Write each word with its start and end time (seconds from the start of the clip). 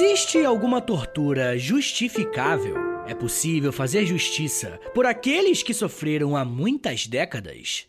Existe 0.00 0.44
alguma 0.44 0.80
tortura 0.80 1.58
justificável? 1.58 2.76
É 3.08 3.14
possível 3.16 3.72
fazer 3.72 4.06
justiça 4.06 4.78
por 4.94 5.04
aqueles 5.04 5.60
que 5.60 5.74
sofreram 5.74 6.36
há 6.36 6.44
muitas 6.44 7.08
décadas? 7.08 7.88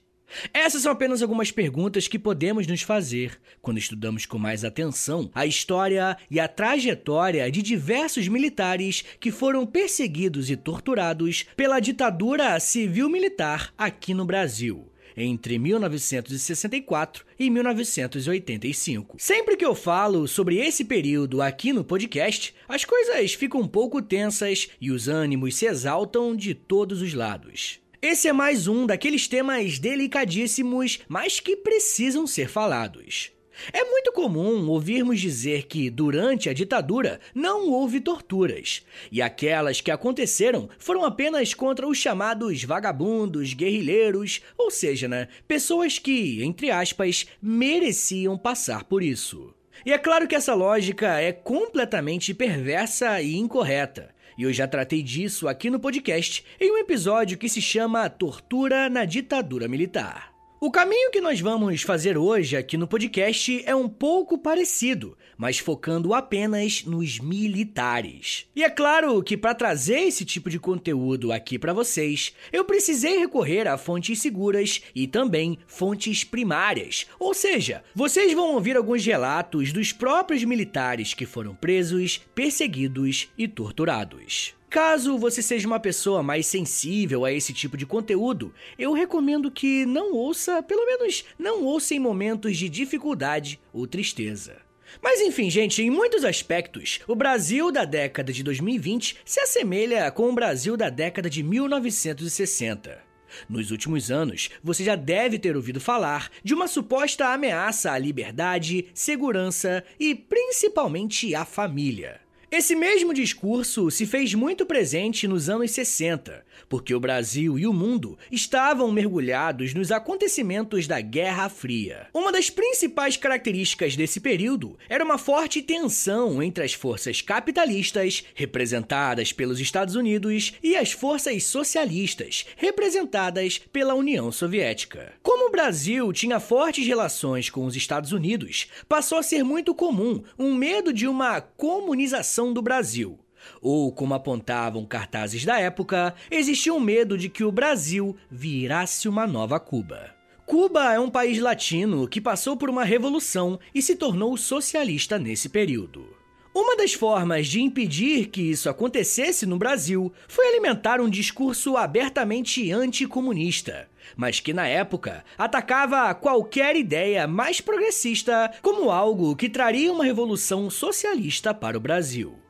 Essas 0.52 0.82
são 0.82 0.92
apenas 0.92 1.22
algumas 1.22 1.52
perguntas 1.52 2.08
que 2.08 2.18
podemos 2.18 2.66
nos 2.66 2.82
fazer 2.82 3.40
quando 3.62 3.78
estudamos 3.78 4.26
com 4.26 4.40
mais 4.40 4.66
atenção 4.66 5.30
a 5.36 5.46
história 5.46 6.18
e 6.32 6.40
a 6.40 6.48
trajetória 6.48 7.52
de 7.52 7.62
diversos 7.62 8.28
militares 8.28 9.04
que 9.20 9.30
foram 9.30 9.64
perseguidos 9.64 10.50
e 10.50 10.58
torturados 10.58 11.46
pela 11.56 11.80
ditadura 11.80 12.60
civil-militar 12.60 13.72
aqui 13.78 14.16
no 14.16 14.26
Brasil 14.26 14.89
entre 15.20 15.60
1964 15.60 17.26
e 17.38 17.50
1985. 17.50 19.18
Sempre 19.20 19.58
que 19.58 19.66
eu 19.66 19.76
falo 19.76 20.28
sobre 20.28 20.58
esse 20.58 20.86
período 20.86 21.42
aqui 21.42 21.74
no 21.74 21.84
podcast, 21.84 22.54
as 22.68 22.86
coisas 22.86 23.34
ficam 23.34 23.62
um 23.62 23.68
pouco 23.68 24.02
tensas 24.02 24.70
e 24.80 24.92
os 24.92 25.08
ânimos 25.08 25.56
se 25.56 25.66
exaltam 25.66 26.36
de 26.36 26.54
todos 26.54 27.02
os 27.02 27.14
lados. 27.14 27.80
Esse 28.02 28.30
é 28.30 28.34
mais 28.34 28.68
um 28.68 28.86
daqueles 28.86 29.28
temas 29.28 29.78
delicadíssimos, 29.78 31.00
mas 31.08 31.40
que 31.40 31.58
precisam 31.58 32.26
ser 32.26 32.48
falados. 32.48 33.32
É 33.72 33.84
muito 33.84 34.12
comum 34.12 34.70
ouvirmos 34.70 35.20
dizer 35.20 35.64
que, 35.64 35.90
durante 35.90 36.50
a 36.50 36.54
ditadura, 36.54 37.20
não 37.34 37.70
houve 37.70 38.00
torturas, 38.00 38.86
e 39.12 39.22
aquelas 39.22 39.82
que 39.82 39.92
aconteceram 39.92 40.70
foram 40.78 41.04
apenas 41.04 41.54
contra 41.54 41.88
os 41.88 41.98
chamados 41.98 42.64
vagabundos, 42.64 43.54
guerrilheiros, 43.54 44.42
ou 44.58 44.72
seja, 44.72 45.08
né, 45.08 45.28
pessoas 45.48 46.00
que, 46.00 46.44
entre 46.44 46.72
aspas, 46.72 47.28
mereciam 47.42 48.38
passar 48.38 48.84
por 48.84 49.04
isso. 49.04 49.54
E 49.86 49.94
é 49.94 49.98
claro 49.98 50.28
que 50.28 50.36
essa 50.36 50.54
lógica 50.54 51.20
é 51.20 51.32
completamente 51.32 52.34
perversa 52.34 53.22
e 53.22 53.36
incorreta. 53.36 54.14
E 54.38 54.44
eu 54.44 54.54
já 54.54 54.68
tratei 54.68 55.02
disso 55.02 55.48
aqui 55.48 55.70
no 55.70 55.80
podcast 55.80 56.46
em 56.60 56.72
um 56.72 56.78
episódio 56.78 57.38
que 57.38 57.50
se 57.50 57.62
chama 57.62 58.10
Tortura 58.10 58.90
na 58.90 59.06
Ditadura 59.06 59.68
Militar. 59.68 60.39
O 60.62 60.70
caminho 60.70 61.10
que 61.10 61.22
nós 61.22 61.40
vamos 61.40 61.84
fazer 61.84 62.18
hoje 62.18 62.58
aqui 62.58 62.76
no 62.76 62.86
podcast 62.86 63.64
é 63.66 63.74
um 63.74 63.88
pouco 63.88 64.38
parecido, 64.38 65.18
mas 65.38 65.58
focando 65.58 66.14
apenas 66.14 66.84
nos 66.84 67.18
militares. 67.18 68.46
E 68.54 68.62
é 68.62 68.70
claro 68.70 69.24
que 69.24 69.38
para 69.38 69.56
trazer 69.56 70.00
esse 70.00 70.26
tipo 70.26 70.50
de 70.50 70.60
conteúdo 70.60 71.32
aqui 71.32 71.58
para 71.58 71.72
vocês, 71.72 72.36
eu 72.52 72.66
precisei 72.66 73.20
recorrer 73.20 73.70
a 73.70 73.78
fontes 73.78 74.20
seguras 74.20 74.82
e 74.94 75.08
também 75.08 75.58
fontes 75.66 76.26
primárias. 76.26 77.08
Ou 77.18 77.34
seja, 77.34 77.82
vocês 77.96 78.34
vão 78.34 78.54
ouvir 78.54 78.76
alguns 78.76 79.06
relatos 79.06 79.72
dos 79.72 79.94
próprios 79.94 80.44
militares 80.44 81.14
que 81.14 81.26
foram 81.26 81.56
presos, 81.56 82.20
perseguidos 82.36 83.30
e 83.38 83.48
torturados. 83.48 84.59
Caso 84.70 85.18
você 85.18 85.42
seja 85.42 85.66
uma 85.66 85.80
pessoa 85.80 86.22
mais 86.22 86.46
sensível 86.46 87.26
a 87.26 87.34
esse 87.34 87.52
tipo 87.52 87.76
de 87.76 87.88
conteúdo, 87.88 88.54
eu 88.78 88.94
recomendo 88.94 89.50
que 89.50 89.84
não 89.84 90.14
ouça, 90.14 90.62
pelo 90.62 90.86
menos 90.86 91.26
não 91.40 91.64
ouça 91.64 91.96
em 91.96 92.00
momentos 92.00 92.56
de 92.56 92.70
dificuldade 92.70 93.60
ou 93.74 93.88
tristeza. 93.88 94.58
Mas 95.02 95.22
enfim, 95.22 95.50
gente, 95.50 95.82
em 95.82 95.90
muitos 95.90 96.24
aspectos, 96.24 97.00
o 97.08 97.16
Brasil 97.16 97.72
da 97.72 97.84
década 97.84 98.32
de 98.32 98.44
2020 98.44 99.18
se 99.26 99.40
assemelha 99.40 100.12
com 100.12 100.30
o 100.30 100.34
Brasil 100.34 100.78
da 100.78 100.92
década 100.92 101.32
de 101.32 101.42
1960. 101.42 103.02
Nos 103.50 103.72
últimos 103.72 104.12
anos, 104.12 104.52
você 104.64 104.84
já 104.84 104.96
deve 104.96 105.40
ter 105.40 105.56
ouvido 105.56 105.80
falar 105.80 106.30
de 106.44 106.54
uma 106.54 106.68
suposta 106.68 107.28
ameaça 107.28 107.92
à 107.92 107.98
liberdade, 107.98 108.86
segurança 108.94 109.84
e 110.00 110.14
principalmente 110.14 111.34
à 111.34 111.44
família. 111.44 112.29
Esse 112.52 112.76
mesmo 112.76 113.14
discurso 113.14 113.92
se 113.92 114.08
fez 114.08 114.34
muito 114.34 114.66
presente 114.66 115.28
nos 115.28 115.50
anos 115.50 115.70
60, 115.70 116.44
porque 116.68 116.94
o 116.94 117.00
Brasil 117.00 117.58
e 117.58 117.66
o 117.66 117.74
mundo 117.74 118.18
estavam 118.32 118.92
mergulhados 118.92 119.74
nos 119.74 119.92
acontecimentos 119.92 120.88
da 120.88 121.00
Guerra 121.00 121.50
Fria. 121.50 122.08
Uma 122.14 122.32
das 122.32 122.50
principais 122.50 123.16
características 123.16 123.96
desse 123.96 124.20
período 124.20 124.78
era 124.90 125.04
uma 125.04 125.18
forte 125.18 125.62
tensão 125.62 126.42
entre 126.42 126.64
as 126.64 126.74
forças 126.74 127.22
capitalistas, 127.22 128.24
representadas 128.34 129.32
pelos 129.32 129.60
Estados 129.60 129.96
Unidos, 129.96 130.54
e 130.64 130.76
as 130.76 130.92
forças 130.92 131.44
socialistas, 131.44 132.46
representadas 132.58 133.60
pela 133.72 133.94
União 133.94 134.32
Soviética. 134.32 135.14
Como 135.22 135.48
o 135.48 135.52
Brasil 135.52 136.12
tinha 136.12 136.40
fortes 136.40 136.86
relações 136.86 137.50
com 137.50 137.66
os 137.66 137.76
Estados 137.76 138.12
Unidos, 138.12 138.68
passou 138.88 139.18
a 139.18 139.24
ser 139.24 139.44
muito 139.44 139.74
comum 139.76 140.24
um 140.38 140.54
medo 140.54 140.92
de 140.92 141.08
uma 141.08 141.42
comunização 141.42 142.52
do 142.54 142.62
Brasil. 142.62 143.20
Ou, 143.62 143.92
como 143.92 144.14
apontavam 144.14 144.86
cartazes 144.86 145.46
da 145.46 145.60
época, 145.60 146.16
existia 146.30 146.74
um 146.74 146.80
medo 146.80 147.18
de 147.18 147.30
que 147.30 147.44
o 147.44 147.52
Brasil 147.52 148.16
virasse 148.30 149.08
uma 149.08 149.26
nova 149.28 149.60
Cuba. 149.60 150.16
Cuba 150.46 150.94
é 150.94 151.00
um 151.00 151.12
país 151.12 151.40
latino 151.40 152.08
que 152.08 152.20
passou 152.20 152.58
por 152.58 152.70
uma 152.70 152.84
revolução 152.84 153.60
e 153.74 153.82
se 153.82 153.96
tornou 153.96 154.36
socialista 154.36 155.20
nesse 155.20 155.48
período. 155.48 156.18
Uma 156.56 156.76
das 156.76 156.94
formas 156.94 157.46
de 157.46 157.62
impedir 157.62 158.26
que 158.30 158.42
isso 158.42 158.68
acontecesse 158.68 159.46
no 159.46 159.58
Brasil 159.58 160.12
foi 160.28 160.48
alimentar 160.48 161.00
um 161.00 161.08
discurso 161.08 161.78
abertamente 161.78 162.72
anticomunista, 162.72 163.88
mas 164.18 164.40
que 164.40 164.52
na 164.52 164.68
época 164.68 165.24
atacava 165.38 166.14
qualquer 166.16 166.76
ideia 166.76 167.28
mais 167.28 167.62
progressista 167.62 168.52
como 168.64 168.90
algo 168.90 169.36
que 169.36 169.48
traria 169.48 169.94
uma 169.94 170.04
revolução 170.04 170.70
socialista 170.70 171.54
para 171.54 171.78
o 171.78 171.80
Brasil. 171.80 172.49